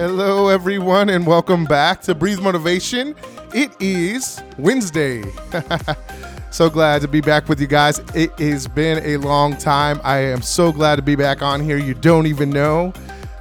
Hello, 0.00 0.48
everyone, 0.48 1.10
and 1.10 1.26
welcome 1.26 1.66
back 1.66 2.00
to 2.00 2.14
Breathe 2.14 2.40
Motivation. 2.40 3.14
It 3.54 3.70
is 3.80 4.42
Wednesday. 4.56 5.22
so 6.50 6.70
glad 6.70 7.02
to 7.02 7.06
be 7.06 7.20
back 7.20 7.50
with 7.50 7.60
you 7.60 7.66
guys. 7.66 7.98
It 8.14 8.30
has 8.38 8.66
been 8.66 9.04
a 9.04 9.18
long 9.18 9.58
time. 9.58 10.00
I 10.02 10.16
am 10.20 10.40
so 10.40 10.72
glad 10.72 10.96
to 10.96 11.02
be 11.02 11.16
back 11.16 11.42
on 11.42 11.60
here. 11.60 11.76
You 11.76 11.92
don't 11.92 12.26
even 12.26 12.48
know. 12.48 12.94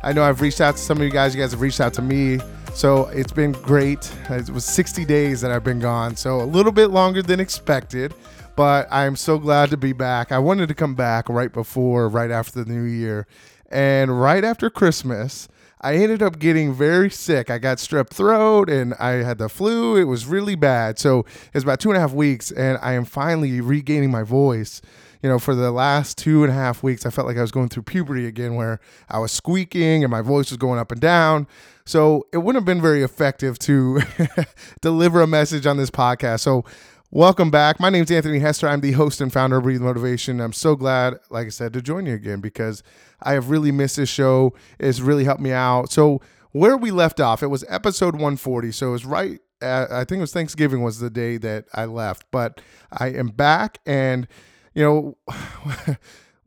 I 0.03 0.11
know 0.11 0.21
I've 0.21 0.41
reached 0.41 0.59
out 0.59 0.75
to 0.75 0.81
some 0.81 0.97
of 0.97 1.03
you 1.05 1.11
guys. 1.11 1.33
You 1.33 1.41
guys 1.41 1.51
have 1.51 1.61
reached 1.61 1.79
out 1.79 1.93
to 1.93 2.01
me. 2.01 2.39
So 2.73 3.07
it's 3.07 3.31
been 3.31 3.53
great. 3.53 4.11
It 4.29 4.49
was 4.49 4.65
60 4.65 5.05
days 5.05 5.39
that 5.39 5.51
I've 5.51 5.63
been 5.63 5.79
gone. 5.79 6.17
So 6.17 6.41
a 6.41 6.43
little 6.43 6.73
bit 6.73 6.87
longer 6.87 7.21
than 7.21 7.39
expected, 7.39 8.13
but 8.57 8.85
I'm 8.91 9.15
so 9.15 9.37
glad 9.37 9.69
to 9.69 9.77
be 9.77 9.93
back. 9.93 10.33
I 10.33 10.39
wanted 10.39 10.67
to 10.67 10.75
come 10.75 10.93
back 10.93 11.29
right 11.29 11.53
before, 11.53 12.09
right 12.09 12.31
after 12.31 12.61
the 12.61 12.69
new 12.69 12.83
year. 12.83 13.27
And 13.71 14.19
right 14.19 14.43
after 14.43 14.69
Christmas, 14.69 15.47
I 15.81 15.95
ended 15.95 16.21
up 16.21 16.39
getting 16.39 16.73
very 16.73 17.09
sick. 17.09 17.49
I 17.49 17.57
got 17.57 17.77
strep 17.77 18.09
throat 18.09 18.69
and 18.69 18.93
I 18.95 19.23
had 19.23 19.37
the 19.37 19.47
flu. 19.47 19.95
It 19.95 20.03
was 20.05 20.25
really 20.25 20.55
bad. 20.55 20.99
So 20.99 21.19
it 21.19 21.53
was 21.53 21.63
about 21.63 21.79
two 21.79 21.89
and 21.89 21.97
a 21.97 22.01
half 22.01 22.13
weeks, 22.13 22.51
and 22.51 22.77
I 22.81 22.93
am 22.93 23.05
finally 23.05 23.61
regaining 23.61 24.11
my 24.11 24.23
voice. 24.23 24.81
You 25.23 25.29
know, 25.29 25.39
for 25.39 25.53
the 25.53 25.71
last 25.71 26.17
two 26.17 26.43
and 26.43 26.51
a 26.51 26.55
half 26.55 26.81
weeks, 26.81 27.05
I 27.05 27.09
felt 27.09 27.27
like 27.27 27.37
I 27.37 27.41
was 27.41 27.51
going 27.51 27.69
through 27.69 27.83
puberty 27.83 28.25
again, 28.25 28.55
where 28.55 28.79
I 29.09 29.19
was 29.19 29.31
squeaking 29.31 30.03
and 30.03 30.11
my 30.11 30.21
voice 30.21 30.49
was 30.49 30.57
going 30.57 30.79
up 30.79 30.91
and 30.91 31.01
down. 31.01 31.47
So 31.85 32.27
it 32.31 32.37
wouldn't 32.37 32.61
have 32.61 32.65
been 32.65 32.81
very 32.81 33.03
effective 33.03 33.59
to 33.59 34.01
deliver 34.81 35.21
a 35.21 35.27
message 35.27 35.65
on 35.65 35.77
this 35.77 35.89
podcast. 35.89 36.41
So 36.41 36.63
Welcome 37.11 37.49
back. 37.49 37.79
My 37.79 37.89
name 37.89 38.03
is 38.03 38.11
Anthony 38.11 38.37
Hester. 38.37 38.67
I'm 38.67 38.81
the 38.81 38.91
host 38.91 39.19
and 39.19 39.33
founder 39.33 39.57
of 39.57 39.63
Breathe 39.63 39.81
Motivation. 39.81 40.39
I'm 40.39 40.53
so 40.53 40.75
glad, 40.75 41.15
like 41.31 41.47
I 41.47 41.49
said, 41.49 41.73
to 41.73 41.81
join 41.81 42.05
you 42.05 42.13
again 42.13 42.39
because 42.39 42.83
I 43.23 43.33
have 43.33 43.49
really 43.49 43.71
missed 43.71 43.95
this 43.95 44.09
show. 44.09 44.53
It's 44.77 44.99
really 44.99 45.23
helped 45.23 45.41
me 45.41 45.51
out. 45.51 45.91
So, 45.91 46.21
where 46.51 46.77
we 46.77 46.91
left 46.91 47.19
off, 47.19 47.41
it 47.41 47.47
was 47.47 47.65
episode 47.67 48.13
140. 48.13 48.71
So, 48.73 48.89
it 48.89 48.91
was 48.91 49.05
right, 49.05 49.39
at, 49.59 49.91
I 49.91 50.03
think 50.03 50.19
it 50.19 50.21
was 50.21 50.33
Thanksgiving 50.33 50.83
was 50.83 50.99
the 50.99 51.09
day 51.09 51.37
that 51.37 51.65
I 51.73 51.85
left, 51.85 52.25
but 52.29 52.61
I 52.91 53.07
am 53.07 53.29
back 53.29 53.79
and, 53.87 54.27
you 54.75 54.83
know, 54.83 55.17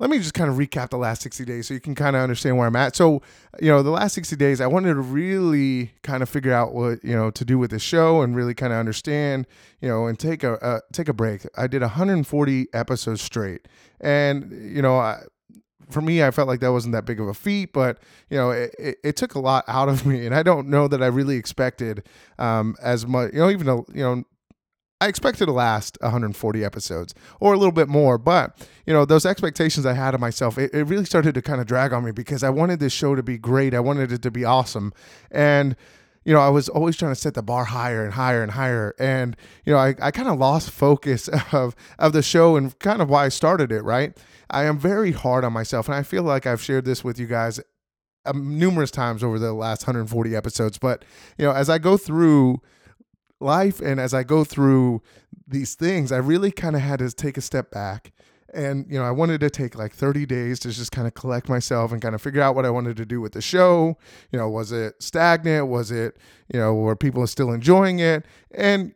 let 0.03 0.11
me 0.11 0.19
just 0.19 0.35
kind 0.35 0.51
of 0.51 0.57
recap 0.57 0.91
the 0.91 0.97
last 0.97 1.23
60 1.23 1.45
days 1.45 1.69
so 1.69 1.75
you 1.75 1.79
can 1.79 1.95
kind 1.95 2.17
of 2.17 2.23
understand 2.23 2.59
where 2.59 2.67
I'm 2.67 2.75
at. 2.75 2.97
So, 2.97 3.23
you 3.61 3.69
know, 3.69 3.85
the 3.85 3.93
last 3.93 4.15
60 4.15 4.35
days, 4.35 4.61
I 4.61 4.67
wanted 4.67 4.95
to 4.95 5.01
really 5.01 5.93
kind 6.03 6.25
of 6.25 6.29
figure 6.29 6.53
out 6.53 6.75
what, 6.75 7.05
you 7.05 7.15
know, 7.15 7.31
to 7.31 7.45
do 7.45 7.57
with 7.57 7.71
the 7.71 7.79
show 7.79 8.21
and 8.21 8.35
really 8.35 8.53
kind 8.53 8.73
of 8.73 8.81
understand, 8.81 9.47
you 9.81 9.89
know, 9.89 10.07
and 10.07 10.19
take 10.19 10.43
a, 10.43 10.55
uh, 10.55 10.81
take 10.93 11.09
a 11.09 11.13
break. 11.13 11.47
I 11.57 11.69
did 11.69 11.83
140 11.83 12.67
episodes 12.73 13.23
straight. 13.23 13.69
And, 14.01 14.51
you 14.75 14.83
know, 14.83 14.99
I, 14.99 15.21
for 15.89 16.01
me, 16.01 16.25
I 16.25 16.33
felt 16.33 16.49
like 16.49 16.59
that 16.61 16.73
wasn't 16.73 16.95
that 16.95 17.05
big 17.05 17.21
of 17.21 17.29
a 17.29 17.35
feat, 17.35 17.73
but 17.73 17.99
you 18.29 18.37
know, 18.37 18.51
it, 18.51 18.75
it, 18.81 18.97
it, 19.05 19.17
took 19.17 19.37
a 19.37 19.39
lot 19.39 19.65
out 19.69 19.89
of 19.89 20.07
me, 20.07 20.25
and 20.27 20.35
I 20.35 20.43
don't 20.43 20.69
know 20.69 20.89
that 20.89 21.03
I 21.03 21.07
really 21.07 21.37
expected 21.37 22.09
um, 22.39 22.77
as 22.83 23.07
much. 23.07 23.35
You 23.35 23.41
know, 23.41 23.51
even 23.51 23.67
though 23.67 23.85
you 23.93 24.03
know, 24.03 24.25
I 25.03 25.09
expected 25.09 25.47
to 25.47 25.53
last 25.53 25.99
140 26.01 26.65
episodes 26.65 27.13
or 27.41 27.55
a 27.55 27.59
little 27.59 27.73
bit 27.73 27.89
more, 27.89 28.19
but 28.19 28.57
you 28.87 28.93
know 28.93 29.05
those 29.05 29.27
expectations 29.27 29.85
I 29.85 29.95
had 29.95 30.15
of 30.15 30.21
myself, 30.21 30.59
it, 30.59 30.73
it 30.73 30.85
really 30.85 31.07
started 31.07 31.35
to 31.35 31.43
kind 31.43 31.61
of 31.61 31.67
drag 31.67 31.93
on 31.93 32.05
me 32.05 32.13
because 32.13 32.45
I 32.45 32.51
wanted 32.51 32.79
this 32.79 32.93
show 32.93 33.17
to 33.17 33.23
be 33.23 33.37
great. 33.37 33.75
I 33.75 33.81
wanted 33.81 34.13
it 34.13 34.23
to 34.23 34.31
be 34.31 34.45
awesome, 34.45 34.93
and 35.33 35.75
you 36.25 36.33
know 36.33 36.39
I 36.39 36.51
was 36.51 36.69
always 36.69 36.97
trying 36.97 37.11
to 37.11 37.21
set 37.21 37.35
the 37.35 37.43
bar 37.43 37.65
higher 37.65 38.05
and 38.05 38.15
higher 38.15 38.45
and 38.45 38.53
higher, 38.53 38.95
and 38.97 39.37
you 39.65 39.73
know 39.73 39.79
I, 39.81 39.97
I 40.01 40.13
kind 40.13 40.29
of 40.29 40.39
lost 40.39 40.71
focus 40.71 41.29
of 41.53 41.75
of 41.99 42.13
the 42.13 42.23
show 42.23 42.55
and 42.55 42.79
kind 42.79 43.03
of 43.03 43.11
why 43.11 43.25
I 43.25 43.29
started 43.29 43.73
it. 43.73 43.83
Right, 43.83 44.17
I 44.51 44.67
am 44.67 44.79
very 44.79 45.11
hard 45.11 45.43
on 45.43 45.53
myself, 45.53 45.89
and 45.89 45.97
I 45.97 46.05
feel 46.05 46.23
like 46.23 46.47
I've 46.47 46.63
shared 46.63 46.85
this 46.85 47.03
with 47.03 47.19
you 47.19 47.27
guys 47.27 47.59
um, 48.25 48.57
numerous 48.57 48.93
times 48.93 49.25
over 49.25 49.41
the 49.41 49.53
last 49.53 49.85
140 49.85 50.37
episodes. 50.37 50.79
But 50.79 51.05
you 51.39 51.45
know 51.45 51.53
as 51.53 51.69
I 51.69 51.79
go 51.79 51.97
through 51.97 52.61
life 53.43 53.81
and 53.81 54.01
as 54.01 54.15
I 54.15 54.23
go 54.23 54.45
through 54.45 55.03
these 55.47 55.75
things, 55.75 56.13
I 56.13 56.19
really 56.19 56.51
kind 56.51 56.77
of 56.77 56.83
had 56.83 57.01
to 57.01 57.11
take 57.11 57.37
a 57.37 57.41
step 57.41 57.71
back. 57.71 58.13
And, 58.55 58.87
you 58.91 58.99
know, 58.99 59.05
I 59.05 59.11
wanted 59.11 59.41
to 59.41 59.51
take 59.51 59.77
like 59.77 59.95
30 59.95 60.27
days 60.27 60.59
to 60.61 60.71
just 60.71 60.93
kind 60.93 61.07
of 61.07 61.15
collect 61.15 61.49
myself 61.49 61.91
and 61.91 62.03
kind 62.03 62.15
of 62.15 62.21
figure 62.21 62.43
out 62.43 62.55
what 62.55 62.67
I 62.67 62.71
wanted 62.71 62.97
to 62.99 63.07
do 63.07 63.21
with 63.21 63.33
the 63.33 63.41
show. 63.41 63.97
You 64.31 64.39
know, 64.39 64.49
was 64.49 64.73
it 64.73 65.03
stagnant? 65.03 65.69
Was 65.69 65.91
it, 65.91 66.19
you 66.53 66.61
know, 66.61 66.75
were 66.75 66.97
people 66.97 67.27
still 67.27 67.51
enjoying 67.51 67.99
it? 67.99 68.27
And, 68.51 68.95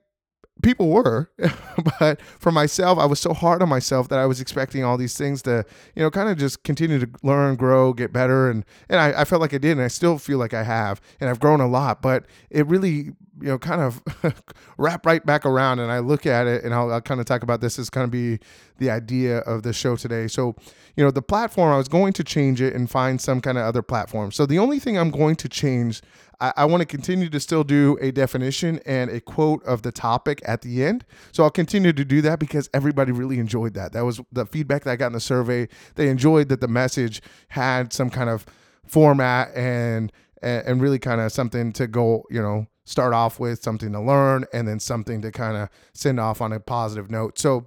people 0.63 0.89
were 0.89 1.31
but 2.01 2.21
for 2.23 2.51
myself 2.51 2.99
i 2.99 3.05
was 3.05 3.21
so 3.21 3.34
hard 3.34 3.61
on 3.61 3.69
myself 3.69 4.09
that 4.09 4.19
i 4.19 4.25
was 4.25 4.41
expecting 4.41 4.83
all 4.83 4.97
these 4.97 5.17
things 5.17 5.43
to 5.43 5.65
you 5.95 6.03
know 6.03 6.11
kind 6.11 6.28
of 6.28 6.39
just 6.39 6.63
continue 6.65 6.99
to 6.99 7.09
learn 7.23 7.57
grow 7.57 7.93
get 7.93 8.13
better 8.13 8.51
and 8.51 8.65
and 8.89 8.99
I, 8.99 9.21
I 9.21 9.25
felt 9.25 9.43
like 9.43 9.53
i 9.53 9.59
did 9.59 9.73
and 9.73 9.83
i 9.83 9.89
still 9.89 10.19
feel 10.19 10.39
like 10.39 10.55
i 10.55 10.63
have 10.63 11.01
and 11.21 11.28
i've 11.28 11.41
grown 11.41 11.61
a 11.61 11.69
lot 11.69 12.01
but 12.01 12.25
it 12.49 12.67
really 12.67 13.13
you 13.41 13.49
know 13.49 13.59
kind 13.59 13.81
of 13.81 14.03
wrap 14.79 15.05
right 15.05 15.25
back 15.27 15.45
around 15.45 15.79
and 15.79 15.91
i 15.91 15.99
look 15.99 16.27
at 16.27 16.47
it 16.47 16.65
and 16.65 16.75
I'll, 16.75 16.91
I'll 16.93 17.01
kind 17.01 17.21
of 17.21 17.27
talk 17.27 17.43
about 17.43 17.61
this 17.61 17.79
as 17.79 17.91
kind 17.91 18.05
of 18.05 18.11
be 18.11 18.39
the 18.79 18.91
idea 18.91 19.39
of 19.39 19.63
the 19.63 19.73
show 19.73 19.97
today 19.97 20.27
so 20.27 20.55
you 20.97 21.05
know 21.05 21.11
the 21.11 21.23
platform 21.23 21.73
i 21.73 21.77
was 21.77 21.89
going 21.89 22.13
to 22.15 22.25
change 22.25 22.61
it 22.61 22.75
and 22.75 22.91
find 22.91 23.21
some 23.21 23.41
kind 23.41 23.59
of 23.59 23.65
other 23.65 23.83
platform 23.83 24.33
so 24.33 24.47
the 24.47 24.59
only 24.59 24.79
thing 24.79 24.99
i'm 24.99 25.11
going 25.11 25.37
to 25.37 25.49
change 25.49 26.03
I, 26.41 26.53
I 26.57 26.65
want 26.67 26.81
to 26.81 26.87
continue 26.87 27.29
to 27.31 27.41
still 27.41 27.65
do 27.65 27.97
a 28.01 28.11
definition 28.11 28.81
and 28.87 29.11
a 29.11 29.21
quote 29.21 29.65
of 29.65 29.83
the 29.83 29.93
topic 29.93 30.43
at 30.45 30.63
the 30.63 30.85
end. 30.85 31.05
So 31.33 31.43
I'll 31.45 31.51
continue 31.51 31.93
to 31.93 32.05
do 32.05 32.21
that 32.23 32.39
because 32.39 32.69
everybody 32.75 33.13
really 33.13 33.39
enjoyed 33.39 33.75
that. 33.75 33.93
That 33.93 34.05
was 34.05 34.21
the 34.33 34.47
feedback 34.47 34.85
that 34.85 34.91
I 34.93 34.97
got 34.97 35.09
in 35.09 35.13
the 35.13 35.21
survey. 35.21 35.69
They 35.95 36.09
enjoyed 36.09 36.49
that 36.51 36.61
the 36.61 36.69
message 36.69 37.23
had 37.49 37.93
some 37.93 38.11
kind 38.11 38.31
of 38.31 38.47
format 38.87 39.55
and 39.55 40.13
and 40.43 40.81
really 40.81 40.99
kind 40.99 41.21
of 41.21 41.33
something 41.33 41.73
to 41.73 41.87
go, 41.87 42.23
you 42.31 42.41
know, 42.41 42.67
start 42.87 43.13
off 43.13 43.39
with, 43.39 43.63
something 43.63 43.93
to 43.93 44.01
learn, 44.01 44.47
and 44.55 44.67
then 44.67 44.81
something 44.81 45.21
to 45.21 45.31
kind 45.31 45.57
of 45.57 45.69
send 45.93 46.19
off 46.19 46.41
on 46.41 46.53
a 46.53 46.61
positive 46.61 47.11
note. 47.11 47.39
So 47.39 47.67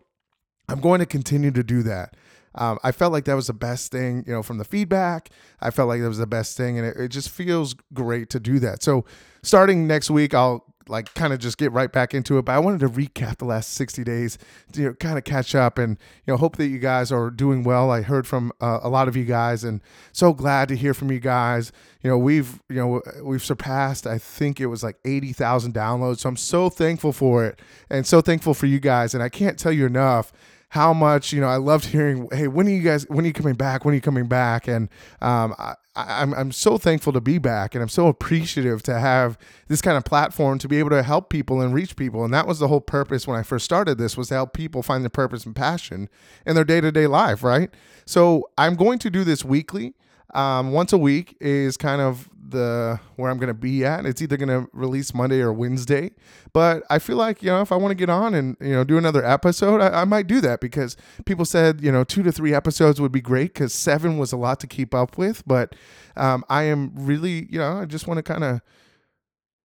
I'm 0.67 0.79
going 0.79 0.99
to 0.99 1.05
continue 1.05 1.51
to 1.51 1.63
do 1.63 1.83
that. 1.83 2.15
Um, 2.55 2.79
I 2.83 2.91
felt 2.91 3.13
like 3.13 3.25
that 3.25 3.35
was 3.35 3.47
the 3.47 3.53
best 3.53 3.91
thing, 3.91 4.23
you 4.25 4.33
know, 4.33 4.41
from 4.41 4.57
the 4.57 4.65
feedback. 4.65 5.29
I 5.61 5.69
felt 5.69 5.87
like 5.87 6.01
that 6.01 6.07
was 6.07 6.17
the 6.17 6.25
best 6.25 6.57
thing, 6.57 6.79
and 6.79 6.87
it, 6.87 6.97
it 6.97 7.09
just 7.09 7.29
feels 7.29 7.75
great 7.93 8.29
to 8.31 8.39
do 8.39 8.57
that. 8.59 8.81
So, 8.81 9.05
starting 9.43 9.85
next 9.85 10.09
week, 10.09 10.33
I'll 10.33 10.65
like 10.89 11.13
kind 11.13 11.31
of 11.33 11.39
just 11.39 11.57
get 11.57 11.71
right 11.71 11.91
back 11.91 12.13
into 12.13 12.37
it. 12.37 12.45
But 12.45 12.53
I 12.53 12.59
wanted 12.59 12.79
to 12.81 12.89
recap 12.89 13.37
the 13.37 13.45
last 13.45 13.73
60 13.73 14.03
days, 14.03 14.37
to, 14.73 14.81
you 14.81 14.87
know, 14.87 14.93
kind 14.95 15.17
of 15.17 15.23
catch 15.23 15.55
up 15.55 15.77
and, 15.77 15.97
you 16.25 16.33
know, 16.33 16.37
hope 16.37 16.57
that 16.57 16.67
you 16.67 16.79
guys 16.79 17.11
are 17.11 17.29
doing 17.29 17.63
well. 17.63 17.91
I 17.91 18.01
heard 18.01 18.27
from 18.27 18.51
uh, 18.59 18.79
a 18.81 18.89
lot 18.89 19.07
of 19.07 19.15
you 19.15 19.25
guys 19.25 19.63
and 19.63 19.81
so 20.11 20.33
glad 20.33 20.67
to 20.69 20.75
hear 20.75 20.93
from 20.93 21.11
you 21.11 21.19
guys. 21.19 21.71
You 22.01 22.09
know, 22.09 22.17
we've, 22.17 22.59
you 22.69 22.75
know, 22.75 23.01
we've 23.21 23.43
surpassed, 23.43 24.07
I 24.07 24.17
think 24.17 24.59
it 24.59 24.67
was 24.67 24.83
like 24.83 24.97
80,000 25.05 25.73
downloads. 25.73 26.19
So 26.19 26.29
I'm 26.29 26.37
so 26.37 26.69
thankful 26.69 27.13
for 27.13 27.45
it 27.45 27.59
and 27.89 28.05
so 28.05 28.21
thankful 28.21 28.53
for 28.53 28.65
you 28.65 28.79
guys. 28.79 29.13
And 29.13 29.21
I 29.21 29.29
can't 29.29 29.59
tell 29.59 29.71
you 29.71 29.85
enough 29.85 30.33
how 30.69 30.93
much 30.93 31.33
you 31.33 31.41
know 31.41 31.47
I 31.47 31.57
loved 31.57 31.85
hearing. 31.85 32.29
Hey, 32.31 32.47
when 32.47 32.67
are 32.67 32.71
you 32.71 32.81
guys? 32.81 33.07
When 33.09 33.25
are 33.25 33.27
you 33.27 33.33
coming 33.33 33.55
back? 33.55 33.85
When 33.85 33.93
are 33.93 33.95
you 33.95 34.01
coming 34.01 34.27
back? 34.27 34.67
And 34.67 34.89
um, 35.21 35.55
I, 35.57 35.73
I'm 35.95 36.33
I'm 36.33 36.51
so 36.51 36.77
thankful 36.77 37.13
to 37.13 37.21
be 37.21 37.37
back, 37.39 37.75
and 37.75 37.81
I'm 37.81 37.89
so 37.89 38.07
appreciative 38.07 38.83
to 38.83 38.99
have 38.99 39.37
this 39.67 39.81
kind 39.81 39.97
of 39.97 40.05
platform 40.05 40.59
to 40.59 40.67
be 40.67 40.77
able 40.79 40.91
to 40.91 41.03
help 41.03 41.29
people 41.29 41.61
and 41.61 41.73
reach 41.73 41.95
people. 41.95 42.23
And 42.23 42.33
that 42.33 42.47
was 42.47 42.59
the 42.59 42.67
whole 42.67 42.81
purpose 42.81 43.27
when 43.27 43.37
I 43.37 43.43
first 43.43 43.65
started 43.65 43.97
this 43.97 44.15
was 44.15 44.29
to 44.29 44.35
help 44.35 44.53
people 44.53 44.83
find 44.83 45.03
their 45.03 45.09
purpose 45.09 45.45
and 45.45 45.55
passion 45.55 46.07
in 46.45 46.55
their 46.55 46.63
day 46.63 46.79
to 46.81 46.91
day 46.91 47.07
life. 47.07 47.43
Right. 47.43 47.71
So 48.05 48.49
I'm 48.57 48.75
going 48.75 48.99
to 48.99 49.09
do 49.09 49.23
this 49.23 49.43
weekly. 49.43 49.95
Um, 50.33 50.71
once 50.71 50.93
a 50.93 50.97
week 50.97 51.35
is 51.39 51.77
kind 51.77 52.01
of 52.01 52.29
the 52.49 52.99
where 53.15 53.29
I'm 53.29 53.37
going 53.37 53.47
to 53.47 53.53
be 53.53 53.85
at. 53.85 54.05
It's 54.05 54.21
either 54.21 54.37
going 54.37 54.49
to 54.49 54.69
release 54.73 55.13
Monday 55.13 55.39
or 55.39 55.53
Wednesday, 55.53 56.11
but 56.53 56.83
I 56.89 56.99
feel 56.99 57.17
like 57.17 57.43
you 57.43 57.49
know 57.49 57.61
if 57.61 57.71
I 57.71 57.75
want 57.75 57.91
to 57.91 57.95
get 57.95 58.09
on 58.09 58.33
and 58.33 58.57
you 58.59 58.73
know 58.73 58.83
do 58.83 58.97
another 58.97 59.23
episode, 59.23 59.81
I, 59.81 60.01
I, 60.01 60.05
might 60.05 60.27
do 60.27 60.41
that 60.41 60.59
because 60.59 60.97
people 61.25 61.45
said 61.45 61.81
you 61.81 61.91
know 61.91 62.03
two 62.03 62.23
to 62.23 62.31
three 62.31 62.53
episodes 62.53 62.99
would 62.99 63.11
be 63.11 63.21
great 63.21 63.53
because 63.53 63.73
seven 63.73 64.17
was 64.17 64.31
a 64.31 64.37
lot 64.37 64.59
to 64.61 64.67
keep 64.67 64.93
up 64.93 65.17
with. 65.17 65.43
But 65.47 65.75
um, 66.15 66.43
I 66.49 66.63
am 66.63 66.91
really 66.95 67.47
you 67.51 67.59
know 67.59 67.79
I 67.79 67.85
just 67.85 68.07
want 68.07 68.17
to 68.17 68.23
kind 68.23 68.43
of 68.43 68.61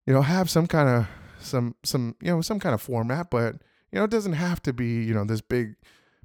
you 0.06 0.12
know 0.12 0.22
have 0.22 0.50
some 0.50 0.66
kind 0.66 0.88
of 0.88 1.06
some 1.40 1.74
some 1.82 2.16
you 2.20 2.30
know 2.30 2.40
some 2.40 2.60
kind 2.60 2.74
of 2.74 2.82
format, 2.82 3.30
but 3.30 3.56
you 3.92 3.98
know 3.98 4.04
it 4.04 4.10
doesn't 4.10 4.34
have 4.34 4.62
to 4.62 4.72
be 4.72 5.04
you 5.04 5.14
know 5.14 5.24
this 5.24 5.40
big 5.40 5.74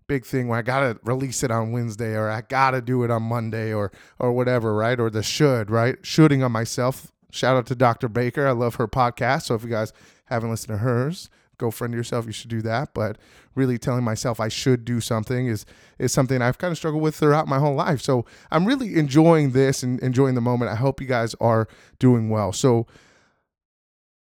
big 0.10 0.26
thing 0.26 0.48
where 0.48 0.58
I 0.60 0.64
gotta 0.64 1.00
release 1.04 1.44
it 1.44 1.52
on 1.52 1.72
Wednesday 1.72 2.16
or 2.16 2.30
I 2.30 2.42
gotta 2.42 2.82
do 2.82 3.04
it 3.04 3.12
on 3.12 3.24
Monday 3.24 3.72
or 3.72 3.92
or 4.18 4.34
whatever, 4.34 4.74
right? 4.74 5.00
Or 5.00 5.10
the 5.10 5.24
should, 5.24 5.70
right? 5.70 5.98
Shoulding 6.02 6.44
on 6.44 6.52
myself. 6.52 7.14
Shout 7.32 7.56
out 7.56 7.68
to 7.68 7.76
Dr. 7.76 8.10
Baker. 8.10 8.48
I 8.48 8.52
love 8.52 8.76
her 8.76 8.88
podcast. 8.88 9.44
So 9.44 9.56
if 9.56 9.64
you 9.64 9.70
guys 9.70 9.94
haven't 10.26 10.50
listened 10.50 10.74
to 10.74 10.78
hers, 10.80 11.30
go 11.60 11.70
friend 11.70 11.94
yourself. 11.94 12.26
You 12.26 12.32
should 12.32 12.50
do 12.50 12.64
that. 12.64 12.96
But 12.96 13.20
really 13.54 13.78
telling 13.78 14.04
myself 14.04 14.40
I 14.40 14.48
should 14.48 14.84
do 14.84 15.00
something 15.00 15.48
is 15.48 15.66
is 16.00 16.12
something 16.12 16.42
I've 16.42 16.58
kind 16.58 16.72
of 16.72 16.78
struggled 16.78 17.04
with 17.04 17.16
throughout 17.16 17.48
my 17.48 17.60
whole 17.60 17.76
life. 17.76 18.02
So 18.02 18.26
I'm 18.50 18.66
really 18.66 18.98
enjoying 18.98 19.52
this 19.52 19.84
and 19.84 20.00
enjoying 20.02 20.34
the 20.34 20.42
moment. 20.42 20.72
I 20.72 20.76
hope 20.76 21.00
you 21.00 21.08
guys 21.08 21.36
are 21.40 21.68
doing 22.00 22.30
well. 22.30 22.52
So 22.52 22.88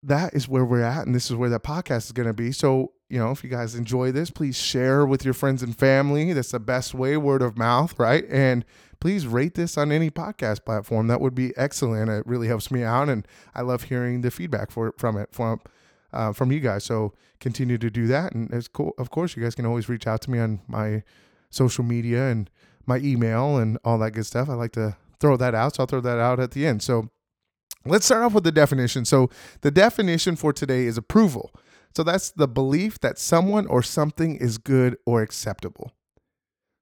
that 0.03 0.33
is 0.33 0.47
where 0.47 0.65
we're 0.65 0.83
at, 0.83 1.05
and 1.05 1.13
this 1.13 1.29
is 1.29 1.35
where 1.35 1.49
that 1.49 1.63
podcast 1.63 2.05
is 2.05 2.11
going 2.11 2.27
to 2.27 2.33
be. 2.33 2.51
So, 2.51 2.93
you 3.09 3.19
know, 3.19 3.31
if 3.31 3.43
you 3.43 3.49
guys 3.49 3.75
enjoy 3.75 4.11
this, 4.11 4.31
please 4.31 4.57
share 4.57 5.05
with 5.05 5.23
your 5.23 5.33
friends 5.33 5.61
and 5.61 5.77
family. 5.77 6.33
That's 6.33 6.51
the 6.51 6.59
best 6.59 6.93
way, 6.93 7.17
word 7.17 7.41
of 7.41 7.57
mouth, 7.57 7.97
right? 7.99 8.25
And 8.29 8.65
please 8.99 9.27
rate 9.27 9.53
this 9.53 9.77
on 9.77 9.91
any 9.91 10.09
podcast 10.09 10.65
platform. 10.65 11.07
That 11.07 11.21
would 11.21 11.35
be 11.35 11.55
excellent. 11.55 12.09
It 12.09 12.25
really 12.25 12.47
helps 12.47 12.71
me 12.71 12.83
out, 12.83 13.09
and 13.09 13.27
I 13.53 13.61
love 13.61 13.83
hearing 13.83 14.21
the 14.21 14.31
feedback 14.31 14.71
for 14.71 14.93
from 14.97 15.17
it 15.17 15.29
from 15.31 15.61
uh, 16.13 16.33
from 16.33 16.51
you 16.51 16.59
guys. 16.59 16.83
So 16.83 17.13
continue 17.39 17.77
to 17.77 17.89
do 17.89 18.07
that, 18.07 18.33
and 18.33 18.51
it's 18.51 18.67
cool. 18.67 18.93
Of 18.97 19.11
course, 19.11 19.35
you 19.35 19.43
guys 19.43 19.55
can 19.55 19.65
always 19.65 19.87
reach 19.87 20.07
out 20.07 20.21
to 20.21 20.31
me 20.31 20.39
on 20.39 20.61
my 20.67 21.03
social 21.51 21.83
media 21.83 22.29
and 22.29 22.49
my 22.87 22.97
email 22.97 23.57
and 23.57 23.77
all 23.83 23.99
that 23.99 24.11
good 24.11 24.25
stuff. 24.25 24.49
I 24.49 24.53
like 24.53 24.71
to 24.71 24.97
throw 25.19 25.37
that 25.37 25.53
out, 25.53 25.75
so 25.75 25.83
I'll 25.83 25.87
throw 25.87 26.01
that 26.01 26.17
out 26.17 26.39
at 26.39 26.51
the 26.51 26.65
end. 26.65 26.81
So 26.81 27.09
let's 27.85 28.05
start 28.05 28.23
off 28.23 28.33
with 28.33 28.43
the 28.43 28.51
definition. 28.51 29.05
So 29.05 29.29
the 29.61 29.71
definition 29.71 30.35
for 30.35 30.53
today 30.53 30.85
is 30.85 30.97
approval. 30.97 31.51
So 31.95 32.03
that's 32.03 32.31
the 32.31 32.47
belief 32.47 32.99
that 33.01 33.19
someone 33.19 33.67
or 33.67 33.83
something 33.83 34.35
is 34.35 34.57
good 34.57 34.97
or 35.05 35.21
acceptable. 35.21 35.91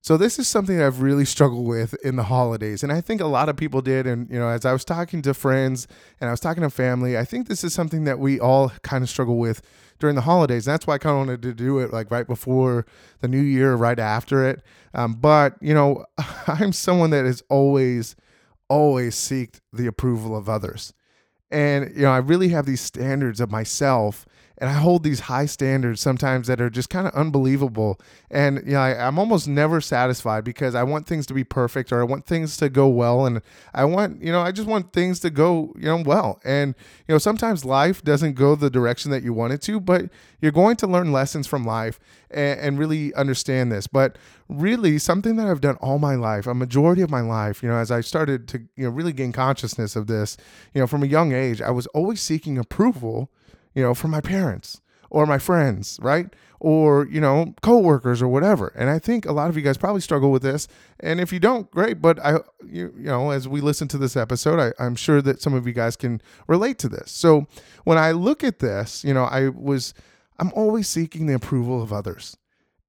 So 0.02 0.16
this 0.16 0.40
is 0.40 0.48
something 0.48 0.78
that 0.78 0.88
I've 0.88 1.02
really 1.02 1.26
struggled 1.26 1.68
with 1.68 1.94
in 2.06 2.16
the 2.16 2.24
holidays, 2.24 2.84
and 2.84 2.92
I 2.92 3.02
think 3.02 3.20
a 3.20 3.28
lot 3.28 3.50
of 3.50 3.58
people 3.58 3.82
did. 3.82 4.08
And 4.08 4.30
you 4.30 4.40
know, 4.40 4.48
as 4.48 4.64
I 4.64 4.72
was 4.72 4.86
talking 4.86 5.22
to 5.24 5.34
friends 5.34 5.88
and 6.22 6.30
I 6.30 6.32
was 6.32 6.40
talking 6.40 6.64
to 6.64 6.70
family, 6.70 7.18
I 7.18 7.26
think 7.26 7.48
this 7.48 7.66
is 7.66 7.74
something 7.74 8.06
that 8.06 8.18
we 8.18 8.40
all 8.40 8.70
kind 8.82 9.04
of 9.04 9.10
struggle 9.10 9.38
with 9.38 9.62
during 10.00 10.16
the 10.16 10.22
holidays. 10.22 10.66
And 10.66 10.74
that's 10.74 10.88
why 10.88 10.94
I 10.96 11.00
kind 11.00 11.14
of 11.14 11.28
wanted 11.28 11.42
to 11.42 11.54
do 11.54 11.80
it 11.80 11.92
like 11.92 12.10
right 12.12 12.26
before 12.26 12.86
the 13.20 13.28
new 13.28 13.42
year, 13.42 13.74
or 13.74 13.78
right 13.78 14.00
after 14.00 14.48
it. 14.48 14.64
Um, 14.94 15.16
but 15.16 15.56
you 15.62 15.74
know, 15.74 16.06
I'm 16.48 16.72
someone 16.72 17.10
that 17.10 17.26
is 17.26 17.44
always, 17.50 18.16
always 18.70 19.16
seeked 19.16 19.60
the 19.74 19.88
approval 19.88 20.36
of 20.36 20.48
others, 20.48 20.94
and 21.52 21.96
you 21.96 22.04
know, 22.04 22.12
I 22.12 22.18
really 22.18 22.50
have 22.50 22.66
these 22.66 22.82
standards 22.82 23.40
of 23.42 23.52
myself 23.52 24.26
and 24.60 24.70
I 24.70 24.74
hold 24.74 25.04
these 25.04 25.22
high 25.22 25.46
standards 25.46 26.02
sometimes 26.02 26.48
that 26.48 26.60
are 26.60 26.70
just 26.70 26.90
kind 26.90 27.08
of 27.08 27.14
unbelievable. 27.14 28.00
And 28.30 28.62
you 28.66 28.74
know, 28.74 28.82
I, 28.82 29.08
am 29.08 29.18
almost 29.18 29.48
never 29.48 29.80
satisfied 29.80 30.44
because 30.44 30.76
I 30.76 30.84
want 30.84 31.08
things 31.08 31.26
to 31.28 31.34
be 31.34 31.46
perfect 31.46 31.92
or 31.92 32.02
I 32.02 32.04
want 32.04 32.26
things 32.26 32.58
to 32.58 32.70
go 32.70 32.88
well, 32.88 33.26
and 33.26 33.42
I 33.74 33.86
want 33.86 34.22
you 34.22 34.32
know 34.32 34.42
I 34.42 34.52
just 34.52 34.68
want 34.68 34.92
things 34.92 35.20
to 35.22 35.30
go 35.30 35.74
you 35.78 35.86
know 35.86 36.04
well. 36.06 36.42
And 36.44 36.76
you 37.08 37.16
know 37.16 37.20
sometimes 37.20 37.64
life 37.64 38.04
doesn't 38.04 38.34
go 38.34 38.56
the 38.56 38.70
direction 38.70 39.12
that 39.12 39.24
you 39.24 39.34
want 39.34 39.54
it 39.54 39.62
to, 39.64 39.80
but 39.80 40.10
you're 40.42 40.52
going 40.52 40.76
to 40.78 40.88
learn 40.88 41.12
lessons 41.12 41.48
from 41.48 41.66
life 41.66 42.00
and, 42.30 42.60
and 42.60 42.80
really 42.80 43.14
understand 43.14 43.72
this. 43.72 43.88
But 43.88 44.18
really, 44.50 44.98
something 44.98 45.38
that 45.38 45.48
I've 45.48 45.62
done 45.62 45.78
all 45.78 46.00
my 46.00 46.16
life, 46.16 46.48
a 46.48 46.54
majority 46.54 47.02
of 47.02 47.10
my 47.10 47.22
life, 47.22 47.64
you 47.64 47.70
know, 47.70 47.78
as 47.78 47.92
I 47.92 48.02
started 48.02 48.48
to 48.50 48.60
you 48.76 48.84
know 48.84 48.90
really 48.90 49.14
gain 49.14 49.32
consciousness 49.32 49.96
of 49.96 50.08
this, 50.08 50.36
you 50.74 50.82
know, 50.82 50.88
from 50.88 51.02
a 51.02 51.08
young 51.08 51.32
age, 51.32 51.62
I 51.62 51.72
was 51.72 51.88
always 51.88 52.22
seeking 52.22 52.58
approval 52.58 53.32
you 53.80 53.86
know, 53.86 53.94
from 53.94 54.12
my 54.12 54.20
parents 54.20 54.82
or 55.10 55.26
my 55.26 55.38
friends, 55.40 55.98
right? 56.02 56.28
Or, 56.60 57.08
you 57.08 57.22
know, 57.22 57.54
coworkers 57.62 58.22
or 58.22 58.28
whatever. 58.28 58.74
And 58.76 58.90
I 58.90 59.00
think 59.00 59.26
a 59.26 59.32
lot 59.32 59.50
of 59.50 59.56
you 59.56 59.64
guys 59.64 59.78
probably 59.78 60.02
struggle 60.02 60.32
with 60.32 60.42
this. 60.42 60.68
And 61.00 61.22
if 61.22 61.32
you 61.32 61.40
don't, 61.40 61.72
great. 61.72 62.02
But 62.02 62.20
I, 62.20 62.40
you, 62.66 62.94
you 62.98 63.06
know, 63.06 63.32
as 63.32 63.48
we 63.48 63.62
listen 63.62 63.88
to 63.88 63.98
this 63.98 64.18
episode, 64.18 64.60
I, 64.60 64.84
I'm 64.84 64.96
sure 64.96 65.22
that 65.22 65.42
some 65.42 65.54
of 65.54 65.66
you 65.66 65.72
guys 65.72 65.96
can 65.96 66.22
relate 66.48 66.78
to 66.80 66.90
this. 66.90 67.10
So 67.12 67.48
when 67.86 67.98
I 67.98 68.12
look 68.12 68.44
at 68.44 68.60
this, 68.60 69.06
you 69.06 69.14
know, 69.14 69.24
I 69.24 69.48
was, 69.48 69.94
I'm 70.38 70.52
always 70.54 70.90
seeking 70.90 71.26
the 71.28 71.36
approval 71.36 71.82
of 71.82 71.94
others. 71.94 72.36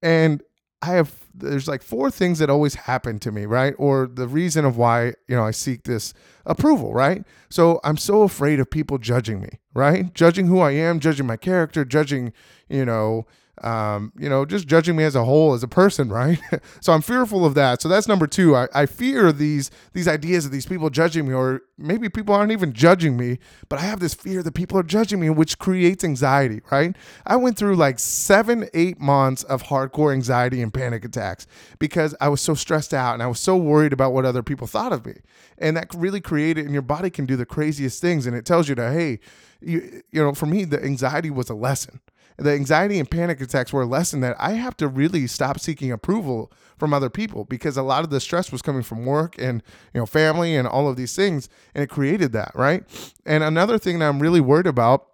And 0.01 0.43
I 0.81 0.93
have 0.93 1.13
there's 1.33 1.67
like 1.67 1.81
four 1.81 2.11
things 2.11 2.39
that 2.39 2.49
always 2.49 2.75
happen 2.75 3.19
to 3.19 3.31
me, 3.31 3.45
right? 3.45 3.73
Or 3.77 4.07
the 4.07 4.27
reason 4.27 4.65
of 4.65 4.77
why, 4.77 5.13
you 5.27 5.35
know, 5.35 5.45
I 5.45 5.51
seek 5.51 5.83
this 5.83 6.13
approval, 6.45 6.93
right? 6.93 7.23
So 7.49 7.79
I'm 7.83 7.97
so 7.97 8.23
afraid 8.23 8.59
of 8.59 8.69
people 8.69 8.97
judging 8.97 9.41
me, 9.41 9.59
right? 9.73 10.13
Judging 10.13 10.47
who 10.47 10.59
I 10.59 10.71
am, 10.71 10.99
judging 10.99 11.25
my 11.25 11.37
character, 11.37 11.85
judging, 11.85 12.33
you 12.69 12.85
know, 12.85 13.25
um, 13.63 14.11
you 14.17 14.29
know, 14.29 14.45
just 14.45 14.67
judging 14.67 14.95
me 14.95 15.03
as 15.03 15.15
a 15.15 15.23
whole 15.23 15.53
as 15.53 15.63
a 15.63 15.67
person, 15.67 16.09
right? 16.11 16.39
so 16.79 16.93
I'm 16.93 17.01
fearful 17.01 17.45
of 17.45 17.53
that. 17.55 17.81
So 17.81 17.89
that's 17.89 18.07
number 18.07 18.27
two. 18.27 18.55
I, 18.55 18.67
I 18.73 18.85
fear 18.85 19.31
these 19.31 19.71
these 19.93 20.07
ideas 20.07 20.45
of 20.45 20.51
these 20.51 20.65
people 20.65 20.89
judging 20.89 21.27
me, 21.27 21.33
or 21.33 21.61
maybe 21.77 22.09
people 22.09 22.35
aren't 22.35 22.51
even 22.51 22.73
judging 22.73 23.17
me, 23.17 23.39
but 23.69 23.79
I 23.79 23.83
have 23.83 23.99
this 23.99 24.13
fear 24.13 24.43
that 24.43 24.53
people 24.53 24.77
are 24.77 24.83
judging 24.83 25.19
me, 25.19 25.29
which 25.29 25.59
creates 25.59 26.03
anxiety, 26.03 26.61
right? 26.71 26.95
I 27.25 27.35
went 27.35 27.57
through 27.57 27.75
like 27.75 27.99
seven, 27.99 28.67
eight 28.73 28.99
months 28.99 29.43
of 29.43 29.63
hardcore 29.63 30.13
anxiety 30.13 30.61
and 30.61 30.73
panic 30.73 31.05
attacks 31.05 31.47
because 31.79 32.15
I 32.21 32.29
was 32.29 32.41
so 32.41 32.53
stressed 32.53 32.93
out 32.93 33.13
and 33.13 33.23
I 33.23 33.27
was 33.27 33.39
so 33.39 33.55
worried 33.57 33.93
about 33.93 34.13
what 34.13 34.25
other 34.25 34.43
people 34.43 34.67
thought 34.67 34.93
of 34.93 35.05
me. 35.05 35.15
And 35.57 35.77
that 35.77 35.93
really 35.95 36.21
created, 36.21 36.65
and 36.65 36.73
your 36.73 36.81
body 36.81 37.09
can 37.09 37.25
do 37.25 37.35
the 37.35 37.45
craziest 37.45 38.01
things, 38.01 38.25
and 38.25 38.35
it 38.35 38.45
tells 38.45 38.67
you 38.67 38.75
to, 38.75 38.91
hey, 38.91 39.19
you, 39.61 40.01
you 40.11 40.23
know, 40.23 40.33
for 40.33 40.47
me, 40.47 40.63
the 40.63 40.83
anxiety 40.83 41.29
was 41.29 41.49
a 41.49 41.53
lesson 41.53 41.99
the 42.41 42.51
anxiety 42.51 42.99
and 42.99 43.09
panic 43.09 43.39
attacks 43.41 43.71
were 43.71 43.83
a 43.83 43.85
lesson 43.85 44.21
that 44.21 44.35
I 44.39 44.51
have 44.53 44.75
to 44.77 44.87
really 44.87 45.27
stop 45.27 45.59
seeking 45.59 45.91
approval 45.91 46.51
from 46.77 46.93
other 46.93 47.09
people 47.09 47.45
because 47.45 47.77
a 47.77 47.83
lot 47.83 48.03
of 48.03 48.09
the 48.09 48.19
stress 48.19 48.51
was 48.51 48.61
coming 48.61 48.83
from 48.83 49.05
work 49.05 49.35
and 49.37 49.61
you 49.93 49.99
know 49.99 50.05
family 50.05 50.55
and 50.55 50.67
all 50.67 50.89
of 50.89 50.95
these 50.95 51.15
things 51.15 51.49
and 51.75 51.83
it 51.83 51.87
created 51.87 52.31
that 52.33 52.51
right? 52.55 52.83
And 53.25 53.43
another 53.43 53.77
thing 53.77 53.99
that 53.99 54.09
i'm 54.09 54.19
really 54.19 54.41
worried 54.41 54.67
about 54.67 55.07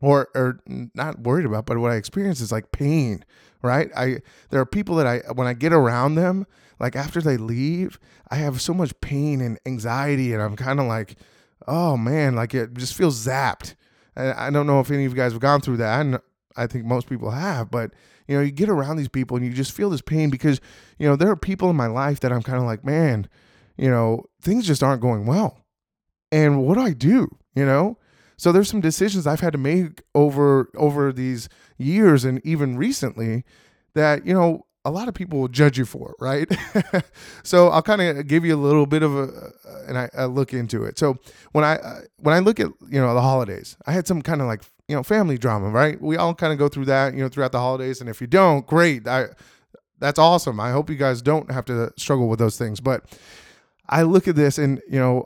or 0.00 0.28
or 0.34 0.60
not 0.94 1.20
worried 1.20 1.46
about 1.46 1.66
but 1.66 1.78
what 1.78 1.90
i 1.90 1.96
experience 1.96 2.40
is 2.40 2.52
like 2.52 2.72
pain 2.72 3.24
right? 3.62 3.90
I 3.96 4.18
there 4.50 4.60
are 4.60 4.66
people 4.66 4.96
that 4.96 5.06
i 5.06 5.18
when 5.32 5.46
i 5.46 5.54
get 5.54 5.72
around 5.72 6.14
them 6.14 6.46
like 6.78 6.96
after 6.96 7.20
they 7.20 7.36
leave 7.36 7.98
i 8.30 8.36
have 8.36 8.60
so 8.60 8.74
much 8.74 8.92
pain 9.00 9.40
and 9.40 9.58
anxiety 9.66 10.32
and 10.32 10.42
i'm 10.42 10.56
kind 10.56 10.80
of 10.80 10.86
like 10.86 11.16
oh 11.66 11.96
man 11.96 12.34
like 12.34 12.54
it 12.54 12.74
just 12.74 12.94
feels 12.94 13.24
zapped. 13.26 13.74
I 14.14 14.50
don't 14.50 14.66
know 14.66 14.80
if 14.80 14.90
any 14.90 15.06
of 15.06 15.12
you 15.12 15.16
guys 15.16 15.32
have 15.32 15.40
gone 15.40 15.62
through 15.62 15.78
that. 15.78 16.22
I 16.56 16.66
think 16.66 16.84
most 16.84 17.08
people 17.08 17.30
have, 17.30 17.70
but 17.70 17.92
you 18.26 18.36
know, 18.36 18.42
you 18.42 18.50
get 18.50 18.68
around 18.68 18.96
these 18.96 19.08
people 19.08 19.36
and 19.36 19.44
you 19.44 19.52
just 19.52 19.72
feel 19.72 19.90
this 19.90 20.02
pain 20.02 20.30
because, 20.30 20.60
you 20.98 21.08
know, 21.08 21.16
there 21.16 21.30
are 21.30 21.36
people 21.36 21.70
in 21.70 21.76
my 21.76 21.86
life 21.86 22.20
that 22.20 22.32
I'm 22.32 22.42
kind 22.42 22.58
of 22.58 22.64
like, 22.64 22.84
man, 22.84 23.28
you 23.76 23.90
know, 23.90 24.24
things 24.40 24.66
just 24.66 24.82
aren't 24.82 25.02
going 25.02 25.26
well. 25.26 25.58
And 26.30 26.64
what 26.64 26.74
do 26.74 26.82
I 26.82 26.92
do? 26.92 27.36
You 27.54 27.66
know? 27.66 27.98
So 28.36 28.50
there's 28.50 28.68
some 28.68 28.80
decisions 28.80 29.26
I've 29.26 29.40
had 29.40 29.52
to 29.52 29.58
make 29.58 30.02
over 30.14 30.70
over 30.76 31.12
these 31.12 31.48
years 31.78 32.24
and 32.24 32.40
even 32.44 32.76
recently 32.76 33.44
that, 33.94 34.26
you 34.26 34.34
know, 34.34 34.66
a 34.84 34.90
lot 34.90 35.08
of 35.08 35.14
people 35.14 35.38
will 35.38 35.48
judge 35.48 35.78
you 35.78 35.84
for, 35.84 36.10
it, 36.10 36.16
right? 36.18 37.04
so 37.44 37.68
I'll 37.68 37.82
kind 37.82 38.02
of 38.02 38.26
give 38.26 38.44
you 38.44 38.54
a 38.54 38.56
little 38.56 38.86
bit 38.86 39.02
of 39.02 39.16
a, 39.16 39.52
and 39.86 39.96
I, 39.98 40.24
look 40.24 40.52
into 40.52 40.84
it. 40.84 40.98
So 40.98 41.18
when 41.52 41.64
I 41.64 41.76
uh, 41.76 42.00
when 42.18 42.34
I 42.34 42.40
look 42.40 42.58
at 42.58 42.66
you 42.90 43.00
know 43.00 43.14
the 43.14 43.20
holidays, 43.20 43.76
I 43.86 43.92
had 43.92 44.06
some 44.06 44.22
kind 44.22 44.40
of 44.40 44.46
like 44.46 44.62
you 44.88 44.96
know 44.96 45.02
family 45.02 45.38
drama, 45.38 45.68
right? 45.68 46.00
We 46.00 46.16
all 46.16 46.34
kind 46.34 46.52
of 46.52 46.58
go 46.58 46.68
through 46.68 46.86
that, 46.86 47.14
you 47.14 47.20
know, 47.20 47.28
throughout 47.28 47.52
the 47.52 47.60
holidays. 47.60 48.00
And 48.00 48.10
if 48.10 48.20
you 48.20 48.26
don't, 48.26 48.66
great, 48.66 49.06
I 49.06 49.28
that's 49.98 50.18
awesome. 50.18 50.58
I 50.58 50.72
hope 50.72 50.90
you 50.90 50.96
guys 50.96 51.22
don't 51.22 51.50
have 51.50 51.64
to 51.66 51.92
struggle 51.96 52.28
with 52.28 52.40
those 52.40 52.58
things. 52.58 52.80
But 52.80 53.04
I 53.88 54.02
look 54.02 54.26
at 54.26 54.36
this, 54.36 54.58
and 54.58 54.82
you 54.88 54.98
know, 54.98 55.24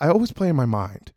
I 0.00 0.08
always 0.08 0.32
play 0.32 0.48
in 0.48 0.56
my 0.56 0.66
mind. 0.66 1.12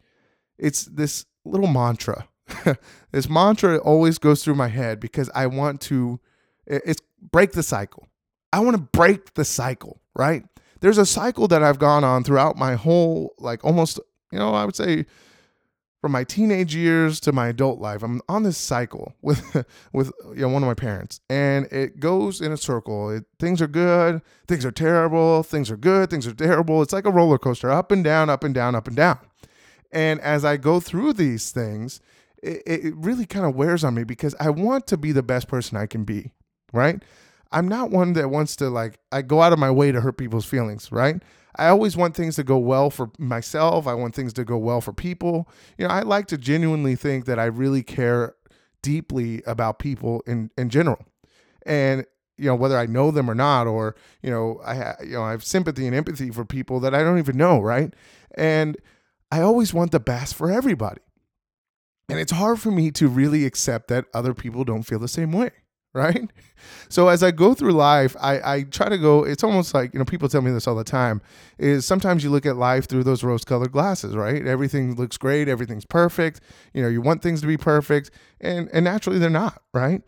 It's 0.58 0.86
this 0.86 1.26
little 1.46 1.68
mantra. 1.68 2.28
this 3.12 3.30
mantra 3.30 3.78
always 3.78 4.18
goes 4.18 4.44
through 4.44 4.56
my 4.56 4.68
head 4.68 5.00
because 5.00 5.30
I 5.34 5.48
want 5.48 5.80
to. 5.82 6.20
It's 6.66 7.02
break 7.22 7.54
the 7.54 7.64
cycle. 7.64 8.08
I 8.54 8.60
want 8.60 8.76
to 8.76 8.82
break 8.82 9.34
the 9.34 9.46
cycle, 9.46 10.02
right? 10.16 10.44
There's 10.80 10.98
a 10.98 11.06
cycle 11.06 11.48
that 11.48 11.64
I've 11.64 11.80
gone 11.80 12.04
on 12.04 12.24
throughout 12.24 12.58
my 12.58 12.76
whole, 12.76 13.34
like 13.40 13.64
almost, 13.66 14.00
you 14.32 14.40
know, 14.40 14.54
I 14.54 14.66
would 14.66 14.76
say 14.76 15.06
from 16.02 16.12
my 16.12 16.24
teenage 16.24 16.76
years 16.76 17.20
to 17.22 17.32
my 17.32 17.48
adult 17.48 17.80
life. 17.80 18.04
I'm 18.04 18.22
on 18.30 18.44
this 18.44 18.58
cycle 18.58 19.14
with 19.22 19.66
with 19.94 20.12
you 20.30 20.42
know 20.42 20.50
one 20.50 20.64
of 20.64 20.68
my 20.68 20.74
parents, 20.74 21.20
and 21.30 21.66
it 21.66 22.00
goes 22.00 22.42
in 22.42 22.52
a 22.52 22.58
circle. 22.58 23.10
It, 23.10 23.26
things 23.40 23.62
are 23.62 23.68
good, 23.68 24.22
things 24.48 24.66
are 24.66 24.72
terrible, 24.72 25.44
things 25.44 25.72
are 25.72 25.78
good, 25.78 26.10
things 26.10 26.28
are 26.28 26.34
terrible. 26.34 26.82
It's 26.82 26.94
like 26.94 27.06
a 27.06 27.12
roller 27.12 27.38
coaster, 27.38 27.70
up 27.70 27.92
and 27.92 28.04
down, 28.04 28.30
up 28.30 28.44
and 28.44 28.54
down, 28.54 28.76
up 28.76 28.88
and 28.88 28.96
down. 28.96 29.20
And 29.92 30.20
as 30.22 30.46
I 30.46 30.58
go 30.58 30.80
through 30.80 31.14
these 31.14 31.52
things, 31.52 32.02
it, 32.44 32.62
it 32.66 32.96
really 32.96 33.26
kind 33.26 33.46
of 33.46 33.56
wears 33.56 33.84
on 33.84 33.96
me 33.96 34.04
because 34.04 34.36
I 34.40 34.50
want 34.50 34.86
to 34.88 34.98
be 34.98 35.12
the 35.12 35.24
best 35.24 35.48
person 35.48 35.78
I 35.78 35.88
can 35.88 36.04
be, 36.04 36.34
right? 36.74 37.02
I'm 37.52 37.68
not 37.68 37.92
one 37.92 38.14
that 38.14 38.30
wants 38.30 38.56
to 38.58 38.70
like 38.70 39.00
I 39.12 39.22
go 39.22 39.42
out 39.42 39.54
of 39.54 39.60
my 39.60 39.72
way 39.72 39.92
to 39.92 40.02
hurt 40.02 40.18
people's 40.18 40.46
feelings, 40.46 40.92
right? 40.92 41.22
I 41.56 41.70
always 41.70 41.98
want 41.98 42.16
things 42.16 42.36
to 42.36 42.44
go 42.44 42.58
well 42.58 42.90
for 42.90 43.10
myself. 43.18 43.88
I 43.88 43.94
want 43.94 44.14
things 44.14 44.34
to 44.34 44.44
go 44.44 44.58
well 44.58 44.80
for 44.80 44.94
people. 44.94 45.50
You 45.78 45.88
know, 45.88 45.94
I 45.94 46.02
like 46.02 46.28
to 46.28 46.38
genuinely 46.38 46.96
think 46.96 47.26
that 47.26 47.40
I 47.40 47.46
really 47.46 47.84
care 47.84 48.36
deeply 48.82 49.42
about 49.48 49.80
people 49.80 50.22
in 50.28 50.52
in 50.58 50.70
general. 50.70 51.04
And 51.66 52.06
you 52.38 52.46
know 52.46 52.56
whether 52.56 52.78
I 52.78 52.86
know 52.86 53.12
them 53.12 53.30
or 53.30 53.36
not, 53.36 53.68
or 53.68 53.96
you 54.22 54.30
know 54.30 54.62
I 54.64 54.76
ha- 54.76 54.96
you 55.04 55.14
know 55.14 55.24
I 55.24 55.32
have 55.32 55.44
sympathy 55.44 55.88
and 55.88 55.96
empathy 55.96 56.30
for 56.32 56.46
people 56.46 56.80
that 56.82 56.94
I 56.94 57.04
don't 57.04 57.18
even 57.18 57.38
know, 57.38 57.60
right? 57.60 57.94
And 58.36 58.78
I 59.32 59.42
always 59.42 59.74
want 59.74 59.92
the 59.92 60.00
best 60.00 60.36
for 60.36 60.52
everybody. 60.52 61.02
And 62.10 62.20
it's 62.20 62.32
hard 62.32 62.60
for 62.60 62.72
me 62.72 62.92
to 62.92 63.10
really 63.10 63.46
accept 63.46 63.90
that 63.90 64.06
other 64.14 64.34
people 64.34 64.64
don't 64.64 64.84
feel 64.84 65.00
the 65.00 65.10
same 65.10 65.34
way, 65.34 65.52
right? 65.94 66.30
So 66.90 67.10
as 67.10 67.22
I 67.22 67.32
go 67.32 67.54
through 67.54 67.74
life, 67.74 68.16
I, 68.20 68.56
I 68.56 68.64
try 68.64 68.90
to 68.90 68.98
go, 68.98 69.24
it's 69.24 69.44
almost 69.44 69.74
like, 69.74 69.94
you 69.94 70.00
know, 70.00 70.06
people 70.06 70.28
tell 70.30 70.42
me 70.42 70.52
this 70.52 70.68
all 70.68 70.76
the 70.76 70.84
time, 70.84 71.22
is 71.58 71.86
sometimes 71.86 72.24
you 72.24 72.30
look 72.30 72.46
at 72.46 72.56
life 72.56 72.88
through 72.88 73.04
those 73.04 73.24
rose 73.24 73.44
colored 73.44 73.72
glasses, 73.72 74.16
right? 74.16 74.46
Everything 74.46 74.96
looks 74.96 75.18
great, 75.18 75.48
everything's 75.50 75.86
perfect. 75.86 76.42
You 76.74 76.82
know, 76.82 76.88
you 76.88 77.02
want 77.02 77.22
things 77.22 77.42
to 77.42 77.48
be 77.48 77.58
perfect, 77.58 78.10
and 78.40 78.70
and 78.72 78.86
naturally 78.86 79.20
they're 79.20 79.30
not, 79.30 79.62
right? 79.74 80.02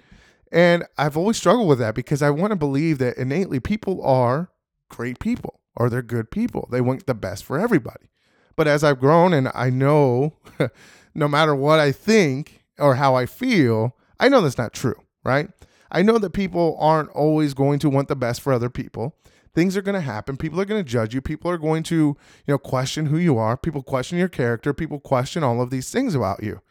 And 0.51 0.85
I've 0.97 1.17
always 1.17 1.37
struggled 1.37 1.67
with 1.67 1.79
that 1.79 1.95
because 1.95 2.21
I 2.21 2.29
want 2.29 2.51
to 2.51 2.55
believe 2.55 2.97
that 2.99 3.17
innately 3.17 3.59
people 3.59 4.03
are 4.03 4.49
great 4.89 5.19
people 5.19 5.59
or 5.75 5.89
they're 5.89 6.01
good 6.01 6.31
people. 6.31 6.67
They 6.71 6.81
want 6.81 7.05
the 7.05 7.13
best 7.13 7.43
for 7.43 7.59
everybody. 7.59 8.09
But 8.55 8.67
as 8.67 8.83
I've 8.83 8.99
grown 8.99 9.33
and 9.33 9.51
I 9.53 9.69
know 9.69 10.37
no 11.15 11.27
matter 11.27 11.55
what 11.55 11.79
I 11.79 11.91
think 11.91 12.63
or 12.77 12.95
how 12.95 13.15
I 13.15 13.25
feel, 13.25 13.95
I 14.19 14.29
know 14.29 14.41
that's 14.41 14.57
not 14.57 14.73
true, 14.73 14.95
right? 15.23 15.49
I 15.91 16.01
know 16.01 16.17
that 16.17 16.31
people 16.31 16.77
aren't 16.79 17.09
always 17.09 17.53
going 17.53 17.79
to 17.79 17.89
want 17.89 18.07
the 18.07 18.15
best 18.15 18.41
for 18.41 18.53
other 18.53 18.69
people. 18.69 19.15
Things 19.53 19.75
are 19.75 19.81
going 19.81 19.95
to 19.95 20.01
happen. 20.01 20.37
People 20.37 20.61
are 20.61 20.65
going 20.65 20.83
to 20.83 20.89
judge 20.89 21.13
you. 21.13 21.21
People 21.21 21.49
are 21.49 21.57
going 21.57 21.83
to, 21.83 21.95
you 21.95 22.15
know, 22.47 22.57
question 22.57 23.07
who 23.07 23.17
you 23.17 23.37
are. 23.37 23.57
People 23.57 23.81
question 23.81 24.17
your 24.17 24.29
character. 24.29 24.73
People 24.73 24.99
question 24.99 25.43
all 25.43 25.61
of 25.61 25.71
these 25.71 25.91
things 25.91 26.13
about 26.13 26.43
you. 26.43 26.61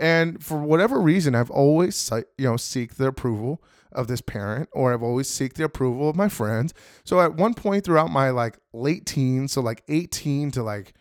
And 0.00 0.42
for 0.42 0.58
whatever 0.58 1.00
reason, 1.00 1.34
I've 1.34 1.50
always, 1.50 2.10
you 2.36 2.44
know, 2.44 2.56
seek 2.56 2.94
the 2.94 3.06
approval 3.06 3.62
of 3.92 4.08
this 4.08 4.20
parent 4.20 4.68
or 4.72 4.92
I've 4.92 5.02
always 5.02 5.28
seek 5.28 5.54
the 5.54 5.64
approval 5.64 6.08
of 6.08 6.16
my 6.16 6.28
friends. 6.28 6.74
So 7.04 7.20
at 7.20 7.34
one 7.36 7.54
point 7.54 7.84
throughout 7.84 8.10
my 8.10 8.30
like 8.30 8.58
late 8.72 9.06
teens, 9.06 9.52
so 9.52 9.60
like 9.60 9.84
18 9.88 10.50
to 10.52 10.62
like 10.62 10.94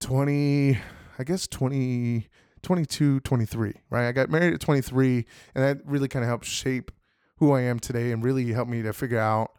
20, 0.00 0.78
I 1.18 1.24
guess 1.24 1.48
20, 1.48 2.28
22, 2.62 3.20
23, 3.20 3.74
right? 3.90 4.08
I 4.08 4.12
got 4.12 4.30
married 4.30 4.54
at 4.54 4.60
23 4.60 5.26
and 5.56 5.64
that 5.64 5.78
really 5.84 6.08
kind 6.08 6.24
of 6.24 6.28
helped 6.28 6.44
shape 6.44 6.92
who 7.40 7.52
I 7.52 7.62
am 7.62 7.80
today 7.80 8.12
and 8.12 8.22
really 8.22 8.52
helped 8.52 8.70
me 8.70 8.82
to 8.82 8.92
figure 8.92 9.18
out 9.18 9.52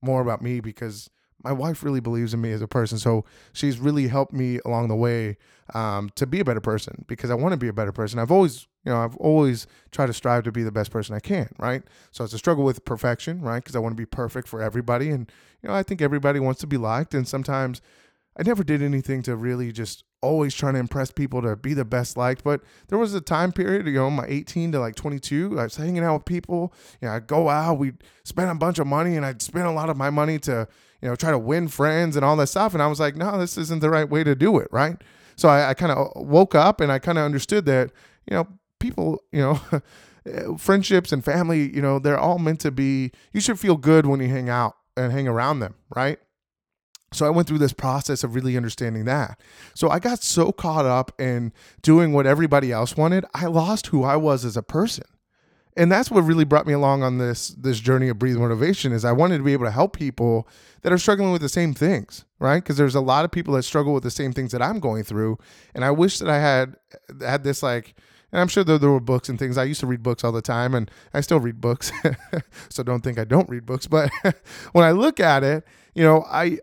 more 0.00 0.22
about 0.22 0.40
me 0.40 0.60
because 0.60 1.10
my 1.42 1.52
wife 1.52 1.82
really 1.82 2.00
believes 2.00 2.32
in 2.32 2.40
me 2.40 2.52
as 2.52 2.62
a 2.62 2.68
person. 2.68 2.98
So 2.98 3.24
she's 3.52 3.78
really 3.78 4.08
helped 4.08 4.32
me 4.32 4.60
along 4.64 4.88
the 4.88 4.96
way 4.96 5.36
um, 5.74 6.10
to 6.14 6.26
be 6.26 6.40
a 6.40 6.44
better 6.44 6.60
person 6.60 7.04
because 7.06 7.30
I 7.30 7.34
want 7.34 7.52
to 7.52 7.58
be 7.58 7.68
a 7.68 7.72
better 7.72 7.92
person. 7.92 8.18
I've 8.18 8.30
always, 8.30 8.66
you 8.84 8.92
know, 8.92 8.98
I've 8.98 9.16
always 9.16 9.66
tried 9.90 10.06
to 10.06 10.14
strive 10.14 10.44
to 10.44 10.52
be 10.52 10.62
the 10.62 10.72
best 10.72 10.90
person 10.90 11.14
I 11.14 11.20
can, 11.20 11.50
right? 11.58 11.82
So 12.12 12.24
it's 12.24 12.32
a 12.32 12.38
struggle 12.38 12.64
with 12.64 12.84
perfection, 12.84 13.42
right? 13.42 13.62
Because 13.62 13.76
I 13.76 13.80
want 13.80 13.92
to 13.92 14.00
be 14.00 14.06
perfect 14.06 14.48
for 14.48 14.62
everybody. 14.62 15.10
And, 15.10 15.30
you 15.62 15.68
know, 15.68 15.74
I 15.74 15.82
think 15.82 16.00
everybody 16.00 16.40
wants 16.40 16.60
to 16.60 16.66
be 16.66 16.78
liked. 16.78 17.12
And 17.12 17.28
sometimes 17.28 17.82
I 18.36 18.42
never 18.42 18.64
did 18.64 18.82
anything 18.82 19.22
to 19.22 19.36
really 19.36 19.70
just 19.70 20.04
always 20.20 20.54
trying 20.54 20.74
to 20.74 20.80
impress 20.80 21.10
people 21.10 21.42
to 21.42 21.54
be 21.54 21.74
the 21.74 21.84
best 21.84 22.16
liked. 22.16 22.42
But 22.42 22.62
there 22.88 22.98
was 22.98 23.14
a 23.14 23.20
time 23.20 23.52
period, 23.52 23.86
you 23.86 23.92
know, 23.94 24.10
my 24.10 24.24
18 24.26 24.72
to 24.72 24.80
like 24.80 24.96
22, 24.96 25.58
I 25.58 25.64
was 25.64 25.76
hanging 25.76 26.02
out 26.02 26.14
with 26.14 26.24
people. 26.24 26.72
You 27.00 27.08
know, 27.08 27.14
I'd 27.14 27.26
go 27.26 27.48
out, 27.48 27.78
we'd 27.78 28.02
spend 28.24 28.50
a 28.50 28.54
bunch 28.54 28.78
of 28.78 28.86
money, 28.86 29.16
and 29.16 29.24
I'd 29.24 29.42
spend 29.42 29.66
a 29.66 29.70
lot 29.70 29.90
of 29.90 29.96
my 29.96 30.10
money 30.10 30.38
to, 30.40 30.66
you 31.00 31.08
know, 31.08 31.14
try 31.14 31.30
to 31.30 31.38
win 31.38 31.68
friends 31.68 32.16
and 32.16 32.24
all 32.24 32.36
that 32.36 32.48
stuff. 32.48 32.74
And 32.74 32.82
I 32.82 32.86
was 32.86 32.98
like, 32.98 33.16
no, 33.16 33.38
this 33.38 33.56
isn't 33.56 33.80
the 33.80 33.90
right 33.90 34.08
way 34.08 34.24
to 34.24 34.34
do 34.34 34.58
it, 34.58 34.68
right? 34.72 34.96
So 35.36 35.48
I, 35.48 35.70
I 35.70 35.74
kind 35.74 35.92
of 35.92 36.12
woke 36.16 36.54
up 36.54 36.80
and 36.80 36.90
I 36.90 36.98
kind 36.98 37.18
of 37.18 37.24
understood 37.24 37.66
that, 37.66 37.92
you 38.28 38.36
know, 38.36 38.48
people, 38.80 39.22
you 39.30 39.40
know, 39.40 40.56
friendships 40.58 41.12
and 41.12 41.24
family, 41.24 41.74
you 41.74 41.82
know, 41.82 41.98
they're 41.98 42.18
all 42.18 42.38
meant 42.38 42.60
to 42.60 42.70
be, 42.70 43.12
you 43.32 43.40
should 43.40 43.60
feel 43.60 43.76
good 43.76 44.06
when 44.06 44.20
you 44.20 44.28
hang 44.28 44.48
out 44.48 44.74
and 44.96 45.12
hang 45.12 45.28
around 45.28 45.60
them, 45.60 45.74
right? 45.94 46.18
So 47.14 47.26
I 47.26 47.30
went 47.30 47.48
through 47.48 47.58
this 47.58 47.72
process 47.72 48.24
of 48.24 48.34
really 48.34 48.56
understanding 48.56 49.04
that. 49.04 49.40
So 49.74 49.90
I 49.90 49.98
got 49.98 50.22
so 50.22 50.52
caught 50.52 50.86
up 50.86 51.18
in 51.20 51.52
doing 51.82 52.12
what 52.12 52.26
everybody 52.26 52.72
else 52.72 52.96
wanted, 52.96 53.24
I 53.34 53.46
lost 53.46 53.88
who 53.88 54.04
I 54.04 54.16
was 54.16 54.44
as 54.44 54.56
a 54.56 54.62
person. 54.62 55.04
And 55.76 55.90
that's 55.90 56.10
what 56.10 56.20
really 56.20 56.44
brought 56.44 56.68
me 56.68 56.72
along 56.72 57.02
on 57.02 57.18
this 57.18 57.48
this 57.48 57.80
journey 57.80 58.08
of 58.08 58.18
breathe 58.18 58.36
motivation 58.36 58.92
is 58.92 59.04
I 59.04 59.10
wanted 59.10 59.38
to 59.38 59.44
be 59.44 59.52
able 59.52 59.64
to 59.64 59.72
help 59.72 59.96
people 59.96 60.46
that 60.82 60.92
are 60.92 60.98
struggling 60.98 61.32
with 61.32 61.42
the 61.42 61.48
same 61.48 61.74
things, 61.74 62.24
right? 62.38 62.62
Because 62.62 62.76
there's 62.76 62.94
a 62.94 63.00
lot 63.00 63.24
of 63.24 63.32
people 63.32 63.54
that 63.54 63.64
struggle 63.64 63.92
with 63.92 64.04
the 64.04 64.10
same 64.10 64.32
things 64.32 64.52
that 64.52 64.62
I'm 64.62 64.78
going 64.78 65.02
through, 65.02 65.36
and 65.74 65.84
I 65.84 65.90
wish 65.90 66.20
that 66.20 66.28
I 66.28 66.38
had 66.38 66.76
had 67.20 67.42
this 67.42 67.60
like 67.60 67.96
and 68.34 68.40
I'm 68.40 68.48
sure 68.48 68.64
there, 68.64 68.78
there 68.78 68.90
were 68.90 68.98
books 68.98 69.28
and 69.28 69.38
things. 69.38 69.56
I 69.56 69.62
used 69.62 69.78
to 69.78 69.86
read 69.86 70.02
books 70.02 70.24
all 70.24 70.32
the 70.32 70.42
time, 70.42 70.74
and 70.74 70.90
I 71.14 71.20
still 71.20 71.38
read 71.38 71.60
books. 71.60 71.92
so 72.68 72.82
don't 72.82 73.00
think 73.00 73.16
I 73.16 73.22
don't 73.22 73.48
read 73.48 73.64
books. 73.64 73.86
But 73.86 74.10
when 74.72 74.84
I 74.84 74.90
look 74.90 75.20
at 75.20 75.44
it, 75.44 75.64
you 75.94 76.02
know, 76.02 76.24
I 76.28 76.58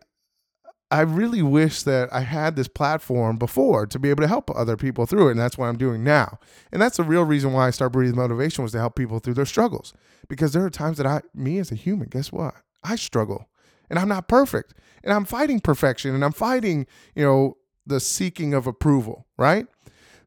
I 0.92 1.02
really 1.02 1.42
wish 1.42 1.84
that 1.84 2.14
I 2.14 2.20
had 2.20 2.58
this 2.58 2.68
platform 2.68 3.38
before 3.38 3.88
to 3.88 3.98
be 3.98 4.10
able 4.10 4.24
to 4.24 4.28
help 4.28 4.52
other 4.54 4.76
people 4.76 5.06
through 5.06 5.30
it. 5.30 5.32
And 5.32 5.40
that's 5.40 5.58
what 5.58 5.68
I'm 5.68 5.78
doing 5.78 6.04
now. 6.04 6.38
And 6.72 6.82
that's 6.82 6.98
the 6.98 7.04
real 7.04 7.24
reason 7.24 7.54
why 7.54 7.68
I 7.68 7.72
started 7.72 7.94
Breathe 7.94 8.14
Motivation 8.14 8.64
was 8.64 8.74
to 8.74 8.80
help 8.80 8.96
people 8.96 9.20
through 9.20 9.36
their 9.36 9.46
struggles. 9.46 9.94
Because 10.28 10.52
there 10.52 10.66
are 10.66 10.70
times 10.70 10.98
that 10.98 11.06
I, 11.06 11.22
me 11.34 11.60
as 11.60 11.72
a 11.72 11.76
human, 11.76 12.10
guess 12.10 12.32
what? 12.32 12.56
I 12.84 12.98
struggle 12.98 13.48
and 13.90 13.98
I'm 13.98 14.10
not 14.10 14.28
perfect. 14.28 14.74
And 15.04 15.14
I'm 15.14 15.26
fighting 15.26 15.62
perfection 15.62 16.14
and 16.14 16.26
I'm 16.26 16.34
fighting, 16.34 16.86
you 17.16 17.24
know, 17.24 17.58
the 17.86 18.00
seeking 18.00 18.54
of 18.54 18.68
approval, 18.68 19.28
right? 19.38 19.68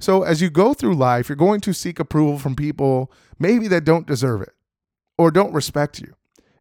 So 0.00 0.22
as 0.22 0.40
you 0.40 0.50
go 0.50 0.74
through 0.74 0.94
life, 0.94 1.28
you're 1.28 1.36
going 1.36 1.60
to 1.62 1.72
seek 1.72 2.00
approval 2.00 2.38
from 2.38 2.56
people 2.56 3.12
maybe 3.38 3.68
that 3.68 3.84
don't 3.84 4.06
deserve 4.06 4.42
it 4.42 4.52
or 5.18 5.30
don't 5.30 5.52
respect 5.52 6.00
you. 6.00 6.14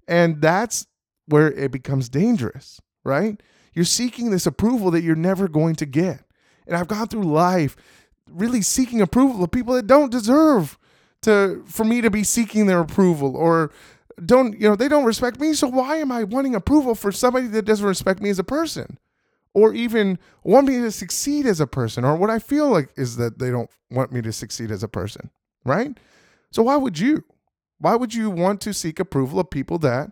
And 0.08 0.42
that's 0.42 0.88
where 1.28 1.52
it 1.52 1.72
becomes 1.72 2.10
dangerous, 2.10 2.82
right? 3.04 3.42
You're 3.74 3.86
seeking 3.86 4.32
this 4.32 4.46
approval 4.46 4.92
that 4.92 5.04
you're 5.04 5.16
never 5.16 5.48
going 5.48 5.76
to 5.76 5.86
get. 5.86 6.22
And 6.68 6.78
I've 6.78 6.88
gone 6.88 7.08
through 7.08 7.24
life 7.24 7.76
really 8.30 8.62
seeking 8.62 9.02
approval 9.02 9.44
of 9.44 9.52
people 9.52 9.74
that 9.76 9.88
don't 9.88 10.12
deserve 10.12 10.78
to 11.24 11.64
for 11.68 11.84
me 11.84 12.02
to 12.02 12.10
be 12.10 12.24
seeking 12.24 12.66
their 12.66 12.80
approval 12.80 13.36
or 13.36 13.72
don't 14.26 14.54
you 14.60 14.68
know 14.68 14.76
they 14.76 14.88
don't 14.88 15.06
respect 15.06 15.40
me. 15.40 15.54
So 15.54 15.68
why 15.68 15.98
am 15.98 16.12
i 16.12 16.24
wanting 16.24 16.56
approval 16.56 16.96
for 16.96 17.12
somebody 17.12 17.48
that 17.48 17.66
doesn't 17.66 17.86
respect 17.86 18.22
me 18.22 18.30
as 18.30 18.40
a 18.40 18.44
person? 18.44 18.98
Or 19.56 19.74
even 19.74 20.18
want 20.44 20.68
me 20.68 20.80
to 20.80 20.92
succeed 20.92 21.46
as 21.46 21.60
a 21.60 21.68
person 21.68 22.04
or 22.04 22.16
what 22.16 22.32
i 22.32 22.40
feel 22.40 22.70
like 22.70 22.90
is 22.98 23.18
that 23.18 23.38
they 23.38 23.52
don't 23.52 23.70
want 23.92 24.12
me 24.12 24.20
to 24.22 24.32
succeed 24.32 24.72
as 24.72 24.82
a 24.82 24.88
person 24.88 25.30
right? 25.66 25.98
So 26.52 26.64
why 26.64 26.76
would 26.76 27.00
you? 27.00 27.24
Why 27.80 27.96
would 27.96 28.14
you 28.14 28.30
want 28.30 28.62
to 28.62 28.74
seek 28.74 29.00
approval 29.00 29.40
of 29.40 29.50
people 29.50 29.78
that 29.80 30.12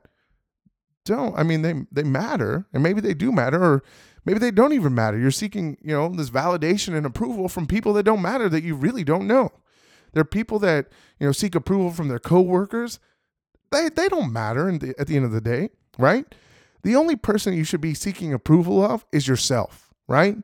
don't. 1.05 1.37
I 1.37 1.43
mean, 1.43 1.61
they 1.61 1.73
they 1.91 2.03
matter, 2.03 2.65
and 2.73 2.83
maybe 2.83 3.01
they 3.01 3.13
do 3.13 3.31
matter, 3.31 3.63
or 3.63 3.83
maybe 4.25 4.39
they 4.39 4.51
don't 4.51 4.73
even 4.73 4.93
matter. 4.93 5.17
You're 5.17 5.31
seeking, 5.31 5.77
you 5.81 5.93
know, 5.95 6.09
this 6.09 6.29
validation 6.29 6.95
and 6.95 7.05
approval 7.05 7.49
from 7.49 7.67
people 7.67 7.93
that 7.93 8.03
don't 8.03 8.21
matter 8.21 8.49
that 8.49 8.63
you 8.63 8.75
really 8.75 9.03
don't 9.03 9.27
know. 9.27 9.51
There 10.13 10.21
are 10.21 10.25
people 10.25 10.59
that 10.59 10.87
you 11.19 11.25
know 11.25 11.31
seek 11.31 11.55
approval 11.55 11.91
from 11.91 12.07
their 12.07 12.19
coworkers. 12.19 12.99
They 13.71 13.89
they 13.89 14.09
don't 14.09 14.33
matter 14.33 14.71
the, 14.77 14.93
at 14.99 15.07
the 15.07 15.15
end 15.15 15.25
of 15.25 15.31
the 15.31 15.41
day, 15.41 15.69
right? 15.97 16.25
The 16.83 16.95
only 16.95 17.15
person 17.15 17.53
you 17.53 17.63
should 17.63 17.81
be 17.81 17.93
seeking 17.93 18.33
approval 18.33 18.83
of 18.83 19.05
is 19.11 19.27
yourself, 19.27 19.93
right? 20.07 20.37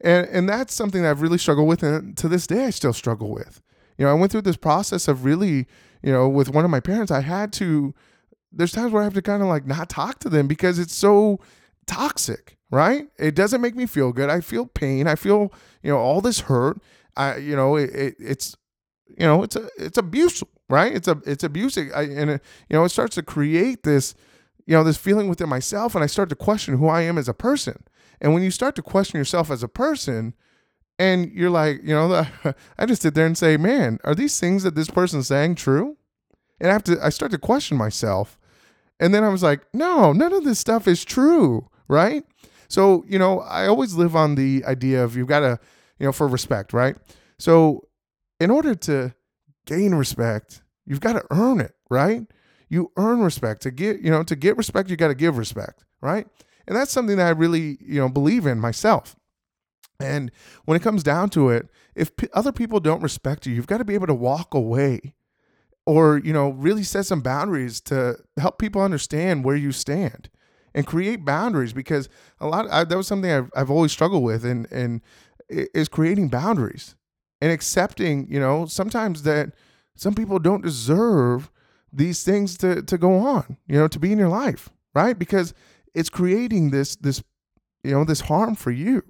And 0.00 0.26
and 0.28 0.48
that's 0.48 0.74
something 0.74 1.02
that 1.02 1.10
I've 1.10 1.22
really 1.22 1.38
struggled 1.38 1.68
with, 1.68 1.82
and 1.82 2.16
to 2.18 2.28
this 2.28 2.46
day 2.46 2.66
I 2.66 2.70
still 2.70 2.92
struggle 2.92 3.30
with. 3.30 3.62
You 3.96 4.04
know, 4.04 4.10
I 4.10 4.14
went 4.14 4.32
through 4.32 4.42
this 4.42 4.56
process 4.56 5.06
of 5.06 5.24
really, 5.24 5.66
you 6.02 6.12
know, 6.12 6.28
with 6.28 6.48
one 6.48 6.64
of 6.64 6.70
my 6.70 6.80
parents, 6.80 7.12
I 7.12 7.20
had 7.20 7.52
to 7.54 7.94
there's 8.56 8.72
times 8.72 8.92
where 8.92 9.02
I 9.02 9.04
have 9.04 9.14
to 9.14 9.22
kind 9.22 9.42
of 9.42 9.48
like 9.48 9.66
not 9.66 9.88
talk 9.88 10.18
to 10.20 10.28
them 10.28 10.46
because 10.46 10.78
it's 10.78 10.94
so 10.94 11.40
toxic, 11.86 12.56
right? 12.70 13.08
It 13.18 13.34
doesn't 13.34 13.60
make 13.60 13.74
me 13.74 13.86
feel 13.86 14.12
good. 14.12 14.30
I 14.30 14.40
feel 14.40 14.66
pain. 14.66 15.06
I 15.06 15.14
feel, 15.14 15.52
you 15.82 15.90
know, 15.90 15.98
all 15.98 16.20
this 16.20 16.40
hurt. 16.40 16.80
I, 17.16 17.36
you 17.36 17.56
know, 17.56 17.76
it, 17.76 17.90
it 17.90 18.16
it's, 18.18 18.56
you 19.08 19.26
know, 19.26 19.42
it's 19.42 19.56
a, 19.56 19.68
it's 19.78 19.98
abuse, 19.98 20.42
right? 20.68 20.94
It's 20.94 21.08
a, 21.08 21.20
it's 21.26 21.44
abusing. 21.44 21.92
I, 21.92 22.02
and, 22.02 22.30
it, 22.30 22.42
you 22.68 22.76
know, 22.76 22.84
it 22.84 22.90
starts 22.90 23.14
to 23.16 23.22
create 23.22 23.82
this, 23.82 24.14
you 24.66 24.74
know, 24.74 24.84
this 24.84 24.96
feeling 24.96 25.28
within 25.28 25.48
myself. 25.48 25.94
And 25.94 26.02
I 26.02 26.06
start 26.06 26.28
to 26.30 26.36
question 26.36 26.78
who 26.78 26.88
I 26.88 27.02
am 27.02 27.18
as 27.18 27.28
a 27.28 27.34
person. 27.34 27.84
And 28.20 28.32
when 28.32 28.42
you 28.42 28.50
start 28.50 28.74
to 28.76 28.82
question 28.82 29.18
yourself 29.18 29.50
as 29.50 29.62
a 29.62 29.68
person, 29.68 30.34
and 30.98 31.30
you're 31.32 31.50
like, 31.50 31.80
you 31.82 31.94
know, 31.94 32.24
I 32.78 32.86
just 32.86 33.02
sit 33.02 33.14
there 33.14 33.26
and 33.26 33.36
say, 33.36 33.56
man, 33.56 33.98
are 34.04 34.14
these 34.14 34.38
things 34.38 34.62
that 34.62 34.74
this 34.74 34.90
person's 34.90 35.26
saying 35.26 35.56
true? 35.56 35.96
And 36.60 36.70
I 36.70 36.72
have 36.72 36.84
to, 36.84 37.04
I 37.04 37.08
start 37.08 37.32
to 37.32 37.38
question 37.38 37.76
myself 37.76 38.38
and 39.00 39.14
then 39.14 39.24
I 39.24 39.28
was 39.28 39.42
like, 39.42 39.62
no, 39.72 40.12
none 40.12 40.32
of 40.32 40.44
this 40.44 40.58
stuff 40.58 40.86
is 40.86 41.04
true, 41.04 41.68
right? 41.88 42.24
So, 42.68 43.04
you 43.08 43.18
know, 43.18 43.40
I 43.40 43.66
always 43.66 43.94
live 43.94 44.16
on 44.16 44.34
the 44.34 44.64
idea 44.64 45.04
of 45.04 45.16
you've 45.16 45.28
got 45.28 45.40
to, 45.40 45.58
you 45.98 46.06
know, 46.06 46.12
for 46.12 46.26
respect, 46.26 46.72
right? 46.72 46.96
So, 47.38 47.88
in 48.40 48.50
order 48.50 48.74
to 48.74 49.14
gain 49.66 49.94
respect, 49.94 50.62
you've 50.86 51.00
got 51.00 51.14
to 51.14 51.24
earn 51.30 51.60
it, 51.60 51.74
right? 51.90 52.26
You 52.68 52.90
earn 52.96 53.20
respect. 53.20 53.62
To 53.62 53.70
get, 53.70 54.00
you 54.00 54.10
know, 54.10 54.22
to 54.24 54.36
get 54.36 54.56
respect, 54.56 54.90
you 54.90 54.96
got 54.96 55.08
to 55.08 55.14
give 55.14 55.38
respect, 55.38 55.84
right? 56.00 56.26
And 56.66 56.76
that's 56.76 56.90
something 56.90 57.16
that 57.16 57.26
I 57.26 57.30
really, 57.30 57.78
you 57.80 58.00
know, 58.00 58.08
believe 58.08 58.46
in 58.46 58.58
myself. 58.58 59.16
And 60.00 60.32
when 60.64 60.76
it 60.76 60.82
comes 60.82 61.02
down 61.02 61.30
to 61.30 61.50
it, 61.50 61.68
if 61.94 62.16
p- 62.16 62.28
other 62.32 62.52
people 62.52 62.80
don't 62.80 63.02
respect 63.02 63.46
you, 63.46 63.54
you've 63.54 63.66
got 63.66 63.78
to 63.78 63.84
be 63.84 63.94
able 63.94 64.08
to 64.08 64.14
walk 64.14 64.54
away 64.54 65.14
or 65.86 66.18
you 66.18 66.32
know 66.32 66.50
really 66.50 66.82
set 66.82 67.06
some 67.06 67.20
boundaries 67.20 67.80
to 67.80 68.16
help 68.38 68.58
people 68.58 68.82
understand 68.82 69.44
where 69.44 69.56
you 69.56 69.72
stand 69.72 70.28
and 70.74 70.86
create 70.86 71.24
boundaries 71.24 71.72
because 71.72 72.08
a 72.40 72.46
lot 72.46 72.68
I, 72.70 72.84
that 72.84 72.96
was 72.96 73.06
something 73.06 73.30
I've, 73.30 73.50
I've 73.54 73.70
always 73.70 73.92
struggled 73.92 74.22
with 74.22 74.44
and 74.44 74.70
and 74.72 75.00
is 75.48 75.88
creating 75.88 76.28
boundaries 76.28 76.96
and 77.40 77.52
accepting 77.52 78.26
you 78.30 78.40
know 78.40 78.66
sometimes 78.66 79.22
that 79.22 79.52
some 79.96 80.14
people 80.14 80.38
don't 80.38 80.62
deserve 80.62 81.50
these 81.92 82.24
things 82.24 82.56
to 82.58 82.82
to 82.82 82.98
go 82.98 83.18
on, 83.18 83.56
you 83.68 83.78
know, 83.78 83.88
to 83.88 83.98
be 83.98 84.12
in 84.12 84.18
your 84.18 84.28
life, 84.28 84.70
right? 84.94 85.18
Because 85.18 85.54
it's 85.94 86.10
creating 86.10 86.70
this 86.70 86.96
this 86.96 87.22
you 87.84 87.92
know 87.92 88.04
this 88.04 88.22
harm 88.22 88.54
for 88.54 88.70
you 88.70 89.02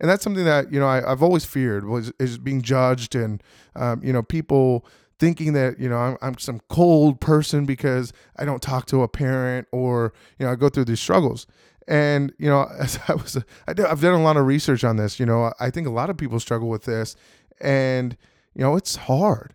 and 0.00 0.08
that's 0.08 0.22
something 0.22 0.44
that 0.44 0.72
you 0.72 0.78
know 0.78 0.86
I, 0.86 0.96
have 1.08 1.22
always 1.22 1.44
feared 1.44 1.86
was 1.86 2.12
is 2.18 2.38
being 2.38 2.62
judged 2.62 3.14
and 3.14 3.42
um, 3.74 4.00
you 4.02 4.12
know 4.12 4.22
people 4.22 4.86
thinking 5.18 5.52
that 5.54 5.78
you 5.78 5.88
know 5.88 5.96
I'm, 5.96 6.16
I'm 6.20 6.38
some 6.38 6.60
cold 6.68 7.20
person 7.20 7.64
because 7.64 8.12
I 8.36 8.44
don't 8.44 8.62
talk 8.62 8.86
to 8.86 9.02
a 9.02 9.08
parent 9.08 9.68
or 9.72 10.12
you 10.38 10.46
know 10.46 10.52
I 10.52 10.56
go 10.56 10.68
through 10.68 10.86
these 10.86 11.00
struggles. 11.00 11.46
And 11.88 12.32
you 12.38 12.48
know 12.48 12.68
as 12.78 12.98
I 13.08 13.14
was 13.14 13.36
I 13.66 13.72
did, 13.72 13.86
I've 13.86 14.00
done 14.00 14.14
a 14.14 14.22
lot 14.22 14.36
of 14.36 14.46
research 14.46 14.84
on 14.84 14.96
this 14.96 15.18
you 15.18 15.26
know 15.26 15.52
I 15.60 15.70
think 15.70 15.86
a 15.86 15.90
lot 15.90 16.10
of 16.10 16.16
people 16.16 16.40
struggle 16.40 16.68
with 16.68 16.84
this. 16.84 17.16
And 17.60 18.16
you 18.54 18.62
know 18.62 18.76
it's 18.76 18.96
hard. 18.96 19.54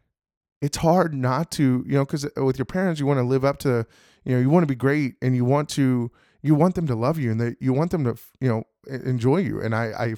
It's 0.62 0.78
hard 0.78 1.14
not 1.14 1.52
to 1.52 1.84
you 1.88 1.94
know 1.94 2.06
because 2.06 2.26
uh, 2.26 2.44
with 2.44 2.58
your 2.58 2.66
parents 2.66 3.00
you 3.00 3.06
want 3.06 3.20
to 3.20 3.24
live 3.24 3.46
up 3.46 3.60
to 3.60 3.86
you 4.24 4.36
know 4.36 4.42
you 4.42 4.50
want 4.50 4.64
to 4.64 4.68
be 4.68 4.76
great 4.76 5.16
and 5.22 5.36
you 5.36 5.46
want 5.46 5.70
to 5.70 6.12
you 6.42 6.56
want 6.56 6.76
them 6.76 6.88
to 6.88 6.96
love 6.96 7.20
you 7.20 7.32
and 7.32 7.40
that 7.40 7.58
you 7.60 7.74
want 7.74 7.92
them 7.92 8.04
to 8.04 8.16
you 8.40 8.50
know 8.50 8.64
enjoy 8.88 9.38
you. 9.38 9.62
And 9.62 9.76
i 9.76 9.86
i 9.98 10.16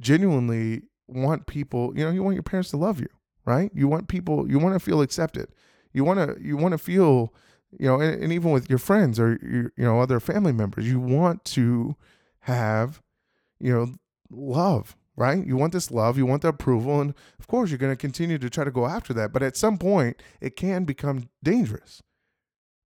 genuinely 0.00 0.82
want 1.06 1.46
people 1.46 1.92
you 1.96 2.04
know 2.04 2.10
you 2.10 2.22
want 2.22 2.34
your 2.34 2.42
parents 2.42 2.70
to 2.70 2.76
love 2.76 2.98
you 2.98 3.08
right? 3.44 3.70
You 3.74 3.88
want 3.88 4.08
people 4.08 4.50
you 4.50 4.58
want 4.58 4.74
to 4.74 4.80
feel 4.80 5.00
accepted. 5.00 5.48
You 5.92 6.04
want 6.04 6.18
to 6.18 6.42
you 6.42 6.56
want 6.56 6.72
to 6.72 6.78
feel 6.78 7.32
you 7.78 7.86
know 7.86 8.00
and, 8.00 8.22
and 8.22 8.32
even 8.32 8.50
with 8.50 8.68
your 8.68 8.78
friends 8.78 9.18
or 9.18 9.38
your, 9.42 9.72
you 9.76 9.84
know 9.84 10.00
other 10.00 10.20
family 10.20 10.52
members 10.52 10.88
you 10.88 11.00
want 11.00 11.44
to 11.44 11.96
have 12.40 13.02
you 13.60 13.72
know 13.72 13.94
love 14.30 14.96
right? 15.16 15.46
You 15.46 15.56
want 15.56 15.72
this 15.72 15.90
love 15.90 16.18
you 16.18 16.26
want 16.26 16.42
the 16.42 16.48
approval 16.48 17.00
and 17.00 17.14
of 17.38 17.46
course 17.46 17.70
you're 17.70 17.78
going 17.78 17.92
to 17.92 17.96
continue 17.96 18.38
to 18.38 18.50
try 18.50 18.64
to 18.64 18.70
go 18.70 18.86
after 18.86 19.12
that 19.14 19.32
but 19.32 19.42
at 19.42 19.56
some 19.56 19.78
point 19.78 20.20
it 20.40 20.56
can 20.56 20.84
become 20.84 21.28
dangerous. 21.42 22.02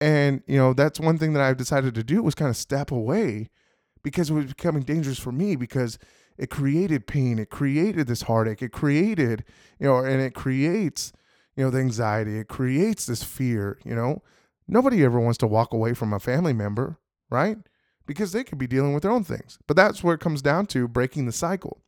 And, 0.01 0.43
you 0.47 0.59
know, 0.59 0.75
that's 0.75 1.01
one 1.01 1.19
thing 1.19 1.33
that 1.33 1.43
I've 1.43 1.57
decided 1.57 1.95
to 1.95 2.05
do 2.05 2.23
was 2.23 2.35
kind 2.35 2.51
of 2.51 2.57
step 2.57 2.91
away 2.91 3.49
because 4.03 4.29
it 4.29 4.35
was 4.35 4.47
becoming 4.47 4.83
dangerous 4.83 5.19
for 5.19 5.33
me 5.33 5.57
because 5.57 5.99
it 6.37 6.50
created 6.50 7.07
pain. 7.07 7.38
It 7.38 7.50
created 7.50 8.07
this 8.07 8.23
heartache. 8.23 8.62
It 8.62 8.73
created, 8.73 9.45
you 9.79 9.87
know, 9.87 9.99
and 9.99 10.21
it 10.21 10.35
creates, 10.35 11.12
you 11.57 11.64
know, 11.64 11.71
the 11.71 11.79
anxiety. 11.79 12.38
It 12.38 12.49
creates 12.49 13.07
this 13.07 13.23
fear, 13.23 13.79
you 13.85 13.95
know. 13.95 14.23
Nobody 14.67 15.05
ever 15.05 15.21
wants 15.21 15.38
to 15.38 15.47
walk 15.47 15.73
away 15.73 15.95
from 15.95 16.12
a 16.12 16.21
family 16.21 16.53
member, 16.53 16.99
right? 17.31 17.59
Because 18.07 18.33
they 18.33 18.45
could 18.45 18.59
be 18.59 18.67
dealing 18.67 18.95
with 18.95 19.03
their 19.03 19.12
own 19.12 19.25
things. 19.25 19.59
But 19.67 19.76
that's 19.76 20.03
where 20.03 20.14
it 20.14 20.21
comes 20.21 20.43
down 20.43 20.67
to 20.67 20.88
breaking 20.88 21.26
the 21.26 21.33
cycle. 21.33 21.83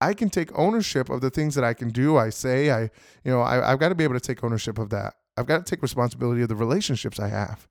I 0.00 0.14
can 0.14 0.30
take 0.30 0.56
ownership 0.56 1.08
of 1.08 1.20
the 1.20 1.30
things 1.30 1.54
that 1.54 1.64
I 1.64 1.74
can 1.74 1.88
do, 1.88 2.16
I 2.16 2.30
say, 2.30 2.70
I, 2.70 2.82
you 2.82 3.32
know, 3.32 3.40
I, 3.40 3.70
have 3.70 3.78
got 3.78 3.88
to 3.88 3.94
be 3.94 4.04
able 4.04 4.14
to 4.14 4.20
take 4.20 4.44
ownership 4.44 4.78
of 4.78 4.90
that. 4.90 5.14
I've 5.36 5.46
got 5.46 5.64
to 5.64 5.70
take 5.70 5.82
responsibility 5.82 6.42
of 6.42 6.48
the 6.48 6.56
relationships 6.56 7.18
I 7.18 7.28
have. 7.28 7.66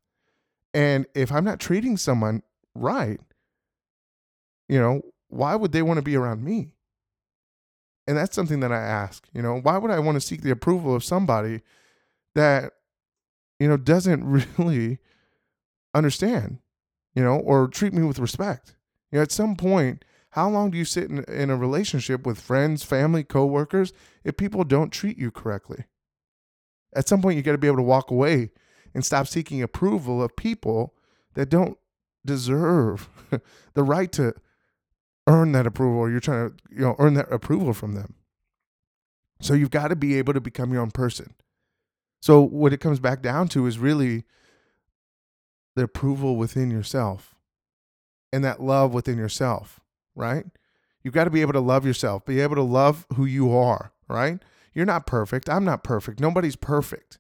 And 0.74 1.06
if 1.14 1.32
I'm 1.32 1.44
not 1.44 1.60
treating 1.60 1.98
someone 1.98 2.42
right, 2.74 3.20
you 4.68 4.80
know, 4.80 5.02
why 5.34 5.56
would 5.56 5.72
they 5.72 5.82
want 5.82 5.98
to 5.98 6.04
be 6.04 6.16
around 6.16 6.44
me? 6.44 6.74
And 8.08 8.18
that's 8.18 8.36
something 8.36 8.60
that 8.60 8.72
I 8.72 8.82
ask, 8.82 9.28
you 9.34 9.42
know, 9.42 9.60
why 9.60 9.78
would 9.78 9.92
I 9.92 10.00
want 10.00 10.16
to 10.16 10.22
seek 10.22 10.42
the 10.42 10.52
approval 10.52 10.94
of 10.94 11.04
somebody 11.04 11.62
that, 12.36 12.74
you 13.60 13.68
know, 13.68 13.78
doesn't 13.78 14.24
really 14.58 15.00
understand, 15.94 16.60
you 17.16 17.24
know, 17.24 17.40
or 17.40 17.68
treat 17.68 17.94
me 17.94 18.04
with 18.04 18.20
respect? 18.20 18.76
You 19.12 19.20
know, 19.20 19.24
at 19.24 19.32
some 19.32 19.56
point, 19.56 20.04
how 20.32 20.50
long 20.50 20.72
do 20.72 20.78
you 20.78 20.86
sit 20.86 21.10
in, 21.10 21.24
in 21.26 21.50
a 21.50 21.56
relationship 21.56 22.26
with 22.26 22.42
friends, 22.42 22.84
family, 22.84 23.24
coworkers 23.24 23.94
if 24.24 24.36
people 24.36 24.64
don't 24.64 24.92
treat 24.92 25.18
you 25.18 25.32
correctly? 25.32 25.86
At 26.96 27.08
some 27.08 27.22
point, 27.22 27.38
you 27.38 27.44
got 27.44 27.54
to 27.54 27.58
be 27.58 27.68
able 27.68 27.78
to 27.78 27.84
walk 27.84 28.12
away 28.12 28.52
and 28.94 29.06
stop 29.06 29.28
seeking 29.28 29.62
approval 29.62 30.22
of 30.22 30.36
people 30.36 30.94
that 31.36 31.50
don't 31.50 31.78
deserve 32.26 33.10
the 33.74 33.84
right 33.84 34.12
to 34.12 34.34
earn 35.28 35.52
that 35.54 35.68
approval 35.68 36.00
or 36.00 36.10
you're 36.10 36.20
trying 36.20 36.50
to 36.50 36.56
you 36.72 36.82
know 36.82 36.96
earn 37.00 37.14
that 37.14 37.32
approval 37.32 37.74
from 37.74 37.94
them 37.94 38.16
so 39.40 39.54
you've 39.54 39.72
got 39.72 39.90
to 39.90 39.96
be 39.96 40.18
able 40.18 40.34
to 40.34 40.42
become 40.42 40.72
your 40.72 40.82
own 40.82 40.92
person 40.92 41.34
so 42.22 42.42
what 42.42 42.74
it 42.74 42.80
comes 42.80 43.00
back 43.00 43.22
down 43.22 43.48
to 43.48 43.66
is 43.66 43.78
really 43.78 44.24
the 45.76 45.84
approval 45.84 46.36
within 46.36 46.70
yourself 46.70 47.36
and 48.32 48.44
that 48.44 48.62
love 48.62 48.94
within 48.94 49.18
yourself 49.18 49.80
right 50.16 50.46
you've 51.04 51.14
got 51.14 51.24
to 51.26 51.30
be 51.30 51.42
able 51.42 51.54
to 51.54 51.60
love 51.60 51.86
yourself 51.86 52.26
be 52.26 52.40
able 52.40 52.56
to 52.56 52.62
love 52.62 53.06
who 53.16 53.26
you 53.26 53.56
are 53.56 53.94
right 54.08 54.40
you're 54.74 54.86
not 54.86 55.06
perfect. 55.06 55.50
I'm 55.50 55.64
not 55.64 55.84
perfect. 55.84 56.20
Nobody's 56.20 56.56
perfect. 56.56 57.20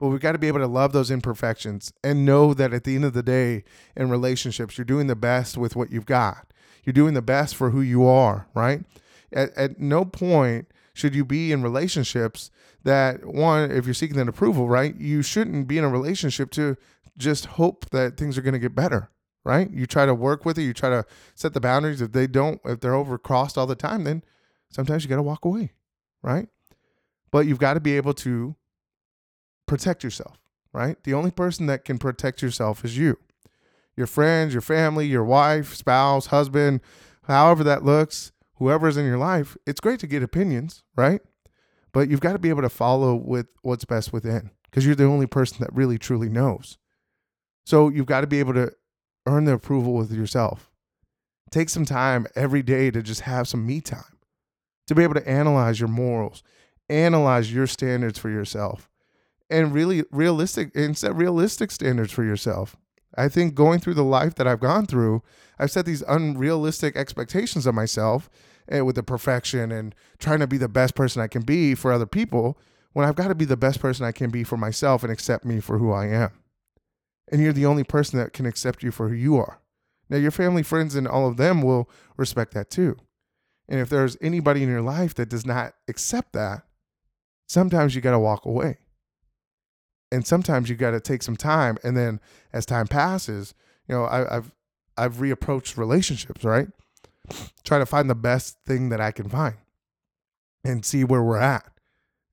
But 0.00 0.08
we've 0.08 0.20
got 0.20 0.32
to 0.32 0.38
be 0.38 0.48
able 0.48 0.60
to 0.60 0.66
love 0.66 0.92
those 0.92 1.10
imperfections 1.10 1.92
and 2.04 2.24
know 2.24 2.54
that 2.54 2.72
at 2.72 2.84
the 2.84 2.94
end 2.94 3.04
of 3.04 3.14
the 3.14 3.22
day, 3.22 3.64
in 3.96 4.10
relationships, 4.10 4.78
you're 4.78 4.84
doing 4.84 5.08
the 5.08 5.16
best 5.16 5.58
with 5.58 5.74
what 5.74 5.90
you've 5.90 6.06
got. 6.06 6.52
You're 6.88 6.94
doing 6.94 7.12
the 7.12 7.20
best 7.20 7.54
for 7.54 7.68
who 7.68 7.82
you 7.82 8.06
are, 8.06 8.46
right? 8.54 8.82
At, 9.30 9.54
at 9.58 9.78
no 9.78 10.06
point 10.06 10.68
should 10.94 11.14
you 11.14 11.22
be 11.22 11.52
in 11.52 11.62
relationships 11.62 12.50
that, 12.82 13.26
one, 13.26 13.70
if 13.70 13.84
you're 13.84 13.92
seeking 13.92 14.16
that 14.16 14.26
approval, 14.26 14.70
right, 14.70 14.98
you 14.98 15.20
shouldn't 15.20 15.68
be 15.68 15.76
in 15.76 15.84
a 15.84 15.88
relationship 15.90 16.50
to 16.52 16.78
just 17.18 17.44
hope 17.44 17.90
that 17.90 18.16
things 18.16 18.38
are 18.38 18.40
going 18.40 18.54
to 18.54 18.58
get 18.58 18.74
better, 18.74 19.10
right? 19.44 19.70
You 19.70 19.84
try 19.84 20.06
to 20.06 20.14
work 20.14 20.46
with 20.46 20.56
it, 20.56 20.62
you 20.62 20.72
try 20.72 20.88
to 20.88 21.04
set 21.34 21.52
the 21.52 21.60
boundaries. 21.60 22.00
If 22.00 22.12
they 22.12 22.26
don't, 22.26 22.58
if 22.64 22.80
they're 22.80 22.92
overcrossed 22.92 23.58
all 23.58 23.66
the 23.66 23.74
time, 23.74 24.04
then 24.04 24.24
sometimes 24.70 25.04
you 25.04 25.10
got 25.10 25.16
to 25.16 25.22
walk 25.22 25.44
away, 25.44 25.72
right? 26.22 26.48
But 27.30 27.46
you've 27.46 27.58
got 27.58 27.74
to 27.74 27.80
be 27.80 27.98
able 27.98 28.14
to 28.14 28.56
protect 29.66 30.02
yourself, 30.02 30.38
right? 30.72 30.96
The 31.04 31.12
only 31.12 31.32
person 31.32 31.66
that 31.66 31.84
can 31.84 31.98
protect 31.98 32.40
yourself 32.40 32.82
is 32.82 32.96
you. 32.96 33.18
Your 33.98 34.06
friends, 34.06 34.54
your 34.54 34.60
family, 34.60 35.06
your 35.06 35.24
wife, 35.24 35.74
spouse, 35.74 36.26
husband, 36.26 36.80
however 37.24 37.64
that 37.64 37.84
looks, 37.84 38.30
whoever 38.54 38.86
is 38.86 38.96
in 38.96 39.04
your 39.04 39.18
life, 39.18 39.56
it's 39.66 39.80
great 39.80 39.98
to 40.00 40.06
get 40.06 40.22
opinions, 40.22 40.84
right? 40.96 41.20
But 41.92 42.08
you've 42.08 42.20
got 42.20 42.34
to 42.34 42.38
be 42.38 42.48
able 42.48 42.62
to 42.62 42.68
follow 42.68 43.16
with 43.16 43.48
what's 43.62 43.84
best 43.84 44.12
within 44.12 44.52
because 44.64 44.86
you're 44.86 44.94
the 44.94 45.04
only 45.04 45.26
person 45.26 45.58
that 45.60 45.74
really 45.74 45.98
truly 45.98 46.28
knows. 46.28 46.78
So 47.66 47.88
you've 47.88 48.06
got 48.06 48.20
to 48.20 48.28
be 48.28 48.38
able 48.38 48.54
to 48.54 48.70
earn 49.26 49.44
the 49.44 49.54
approval 49.54 49.94
with 49.94 50.12
yourself. 50.12 50.70
Take 51.50 51.68
some 51.68 51.84
time 51.84 52.28
every 52.36 52.62
day 52.62 52.92
to 52.92 53.02
just 53.02 53.22
have 53.22 53.48
some 53.48 53.66
me 53.66 53.80
time, 53.80 54.18
to 54.86 54.94
be 54.94 55.02
able 55.02 55.14
to 55.14 55.28
analyze 55.28 55.80
your 55.80 55.88
morals, 55.88 56.44
analyze 56.88 57.52
your 57.52 57.66
standards 57.66 58.16
for 58.16 58.30
yourself 58.30 58.88
and 59.50 59.74
really 59.74 60.04
realistic 60.12 60.70
and 60.76 60.96
set 60.96 61.16
realistic 61.16 61.72
standards 61.72 62.12
for 62.12 62.22
yourself. 62.22 62.76
I 63.16 63.28
think 63.28 63.54
going 63.54 63.80
through 63.80 63.94
the 63.94 64.04
life 64.04 64.34
that 64.36 64.46
I've 64.46 64.60
gone 64.60 64.86
through, 64.86 65.22
I've 65.58 65.70
set 65.70 65.86
these 65.86 66.02
unrealistic 66.02 66.96
expectations 66.96 67.66
of 67.66 67.74
myself 67.74 68.28
and 68.68 68.78
eh, 68.78 68.82
with 68.82 68.96
the 68.96 69.02
perfection 69.02 69.72
and 69.72 69.94
trying 70.18 70.40
to 70.40 70.46
be 70.46 70.58
the 70.58 70.68
best 70.68 70.94
person 70.94 71.22
I 71.22 71.26
can 71.26 71.42
be 71.42 71.74
for 71.74 71.92
other 71.92 72.06
people 72.06 72.58
when 72.92 73.06
I've 73.06 73.16
got 73.16 73.28
to 73.28 73.34
be 73.34 73.44
the 73.44 73.56
best 73.56 73.80
person 73.80 74.04
I 74.04 74.12
can 74.12 74.30
be 74.30 74.44
for 74.44 74.56
myself 74.56 75.02
and 75.02 75.12
accept 75.12 75.44
me 75.44 75.60
for 75.60 75.78
who 75.78 75.92
I 75.92 76.06
am. 76.06 76.30
And 77.30 77.42
you're 77.42 77.52
the 77.52 77.66
only 77.66 77.84
person 77.84 78.18
that 78.18 78.32
can 78.32 78.46
accept 78.46 78.82
you 78.82 78.90
for 78.90 79.08
who 79.08 79.14
you 79.14 79.36
are. 79.36 79.60
Now, 80.10 80.16
your 80.16 80.30
family, 80.30 80.62
friends, 80.62 80.94
and 80.94 81.06
all 81.06 81.28
of 81.28 81.36
them 81.36 81.60
will 81.60 81.90
respect 82.16 82.54
that 82.54 82.70
too. 82.70 82.96
And 83.68 83.80
if 83.80 83.90
there's 83.90 84.16
anybody 84.22 84.62
in 84.62 84.68
your 84.68 84.80
life 84.80 85.14
that 85.14 85.28
does 85.28 85.44
not 85.44 85.74
accept 85.86 86.32
that, 86.32 86.62
sometimes 87.46 87.94
you 87.94 88.00
got 88.00 88.12
to 88.12 88.18
walk 88.18 88.46
away. 88.46 88.78
And 90.10 90.26
sometimes 90.26 90.70
you 90.70 90.76
got 90.76 90.92
to 90.92 91.00
take 91.00 91.22
some 91.22 91.36
time. 91.36 91.78
And 91.84 91.96
then 91.96 92.20
as 92.52 92.64
time 92.64 92.86
passes, 92.86 93.54
you 93.86 93.94
know, 93.94 94.04
I, 94.04 94.34
have 94.34 94.52
I've 94.96 95.16
reapproached 95.16 95.76
relationships, 95.76 96.44
right? 96.44 96.68
Try 97.64 97.78
to 97.78 97.86
find 97.86 98.08
the 98.08 98.14
best 98.14 98.58
thing 98.64 98.88
that 98.88 99.00
I 99.00 99.10
can 99.10 99.28
find 99.28 99.56
and 100.64 100.84
see 100.84 101.04
where 101.04 101.22
we're 101.22 101.38
at. 101.38 101.66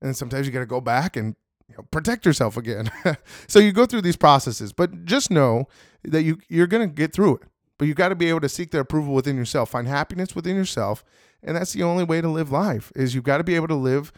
And 0.01 0.15
sometimes 0.15 0.47
you 0.47 0.53
got 0.53 0.59
to 0.59 0.65
go 0.65 0.81
back 0.81 1.15
and 1.15 1.35
you 1.69 1.75
know, 1.77 1.85
protect 1.91 2.25
yourself 2.25 2.57
again. 2.57 2.91
so 3.47 3.59
you 3.59 3.71
go 3.71 3.85
through 3.85 4.01
these 4.01 4.15
processes, 4.15 4.71
but 4.73 5.05
just 5.05 5.31
know 5.31 5.67
that 6.03 6.23
you 6.23 6.37
you're 6.47 6.67
going 6.67 6.87
to 6.87 6.93
get 6.93 7.13
through 7.13 7.37
it. 7.37 7.41
But 7.77 7.87
you 7.87 7.93
got 7.93 8.09
to 8.09 8.15
be 8.15 8.29
able 8.29 8.41
to 8.41 8.49
seek 8.49 8.71
the 8.71 8.79
approval 8.79 9.13
within 9.13 9.35
yourself, 9.35 9.69
find 9.69 9.87
happiness 9.87 10.33
within 10.35 10.55
yourself, 10.55 11.03
and 11.43 11.57
that's 11.57 11.73
the 11.73 11.83
only 11.83 12.03
way 12.03 12.21
to 12.21 12.29
live 12.29 12.51
life. 12.51 12.91
Is 12.95 13.13
you've 13.13 13.23
got 13.23 13.37
to 13.37 13.43
be 13.43 13.55
able 13.55 13.67
to 13.67 13.75
live 13.75 14.13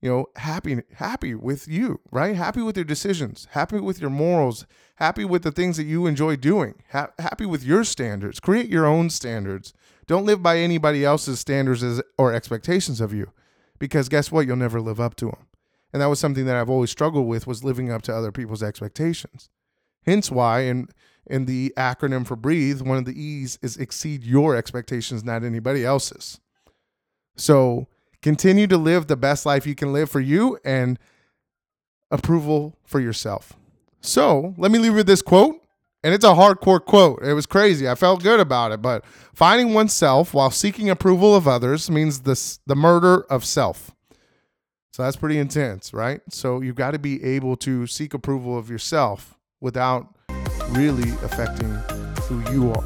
you 0.00 0.10
know, 0.10 0.26
happy, 0.36 0.80
happy 0.94 1.34
with 1.34 1.68
you, 1.68 2.00
right? 2.10 2.34
Happy 2.34 2.62
with 2.62 2.76
your 2.76 2.84
decisions, 2.84 3.46
happy 3.50 3.78
with 3.80 4.00
your 4.00 4.10
morals, 4.10 4.66
happy 4.96 5.24
with 5.24 5.42
the 5.42 5.52
things 5.52 5.76
that 5.76 5.84
you 5.84 6.06
enjoy 6.06 6.36
doing, 6.36 6.74
ha- 6.90 7.12
happy 7.18 7.44
with 7.44 7.62
your 7.64 7.84
standards. 7.84 8.40
Create 8.40 8.68
your 8.68 8.86
own 8.86 9.10
standards. 9.10 9.74
Don't 10.06 10.24
live 10.24 10.42
by 10.42 10.58
anybody 10.58 11.04
else's 11.04 11.38
standards 11.38 11.82
as, 11.82 12.02
or 12.18 12.32
expectations 12.32 13.00
of 13.00 13.12
you, 13.12 13.30
because 13.78 14.08
guess 14.08 14.32
what? 14.32 14.46
You'll 14.46 14.56
never 14.56 14.80
live 14.80 15.00
up 15.00 15.16
to 15.16 15.26
them. 15.26 15.46
And 15.92 16.00
that 16.00 16.06
was 16.06 16.18
something 16.18 16.46
that 16.46 16.56
I've 16.56 16.70
always 16.70 16.90
struggled 16.90 17.26
with 17.26 17.46
was 17.46 17.64
living 17.64 17.90
up 17.90 18.02
to 18.02 18.14
other 18.14 18.32
people's 18.32 18.62
expectations. 18.62 19.50
Hence 20.06 20.30
why 20.30 20.60
in 20.60 20.88
in 21.26 21.44
the 21.44 21.72
acronym 21.76 22.26
for 22.26 22.34
breathe, 22.36 22.80
one 22.80 22.98
of 22.98 23.04
the 23.04 23.20
E's 23.20 23.58
is 23.62 23.76
exceed 23.76 24.24
your 24.24 24.56
expectations, 24.56 25.22
not 25.22 25.44
anybody 25.44 25.84
else's. 25.84 26.40
So 27.36 27.86
continue 28.22 28.66
to 28.66 28.76
live 28.76 29.06
the 29.06 29.16
best 29.16 29.46
life 29.46 29.66
you 29.66 29.74
can 29.74 29.92
live 29.92 30.10
for 30.10 30.20
you 30.20 30.58
and 30.64 30.98
approval 32.10 32.76
for 32.84 33.00
yourself. 33.00 33.54
So 34.00 34.54
let 34.56 34.70
me 34.70 34.78
leave 34.78 34.92
you 34.92 34.96
with 34.96 35.06
this 35.06 35.22
quote. 35.22 35.56
And 36.02 36.14
it's 36.14 36.24
a 36.24 36.28
hardcore 36.28 36.82
quote. 36.82 37.22
It 37.22 37.34
was 37.34 37.44
crazy. 37.44 37.86
I 37.86 37.94
felt 37.94 38.22
good 38.22 38.40
about 38.40 38.72
it. 38.72 38.80
But 38.80 39.04
finding 39.34 39.74
oneself 39.74 40.32
while 40.32 40.50
seeking 40.50 40.88
approval 40.88 41.36
of 41.36 41.46
others 41.46 41.90
means 41.90 42.20
this, 42.20 42.58
the 42.66 42.74
murder 42.74 43.20
of 43.24 43.44
self. 43.44 43.90
So 44.92 45.02
that's 45.02 45.16
pretty 45.16 45.38
intense, 45.38 45.92
right? 45.92 46.20
So 46.30 46.62
you've 46.62 46.74
got 46.74 46.92
to 46.92 46.98
be 46.98 47.22
able 47.22 47.56
to 47.58 47.86
seek 47.86 48.14
approval 48.14 48.56
of 48.56 48.70
yourself 48.70 49.38
without 49.60 50.16
really 50.70 51.10
affecting 51.22 51.70
who 52.22 52.40
you 52.50 52.72
are 52.72 52.82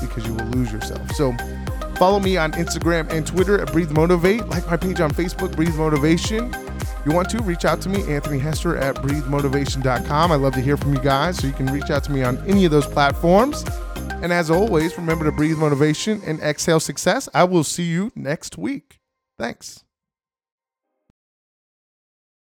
because 0.00 0.26
you 0.26 0.32
will 0.34 0.46
lose 0.46 0.72
yourself. 0.72 1.10
So 1.12 1.34
follow 1.96 2.20
me 2.20 2.36
on 2.36 2.52
Instagram 2.52 3.10
and 3.10 3.26
Twitter 3.26 3.60
at 3.60 3.72
Breathe 3.72 3.90
Motivate. 3.90 4.46
Like 4.48 4.66
my 4.66 4.76
page 4.76 5.00
on 5.00 5.10
Facebook, 5.10 5.54
Breathe 5.54 5.74
Motivation. 5.76 6.52
If 6.54 7.02
you 7.06 7.12
want 7.12 7.28
to, 7.30 7.42
reach 7.42 7.64
out 7.64 7.80
to 7.82 7.88
me, 7.88 8.02
Anthony 8.12 8.38
Hester 8.38 8.76
at 8.76 8.96
breathemotivation.com. 8.96 10.32
I 10.32 10.34
love 10.34 10.54
to 10.54 10.60
hear 10.60 10.76
from 10.76 10.94
you 10.94 11.00
guys, 11.00 11.38
so 11.38 11.46
you 11.46 11.52
can 11.52 11.66
reach 11.66 11.90
out 11.90 12.04
to 12.04 12.12
me 12.12 12.22
on 12.22 12.38
any 12.46 12.64
of 12.64 12.70
those 12.70 12.86
platforms. 12.86 13.64
And 14.22 14.32
as 14.32 14.50
always, 14.50 14.96
remember 14.96 15.26
to 15.26 15.32
breathe 15.32 15.58
motivation 15.58 16.22
and 16.24 16.40
exhale 16.40 16.80
success. 16.80 17.28
I 17.34 17.44
will 17.44 17.64
see 17.64 17.84
you 17.84 18.10
next 18.14 18.56
week. 18.56 19.00
Thanks. 19.38 19.83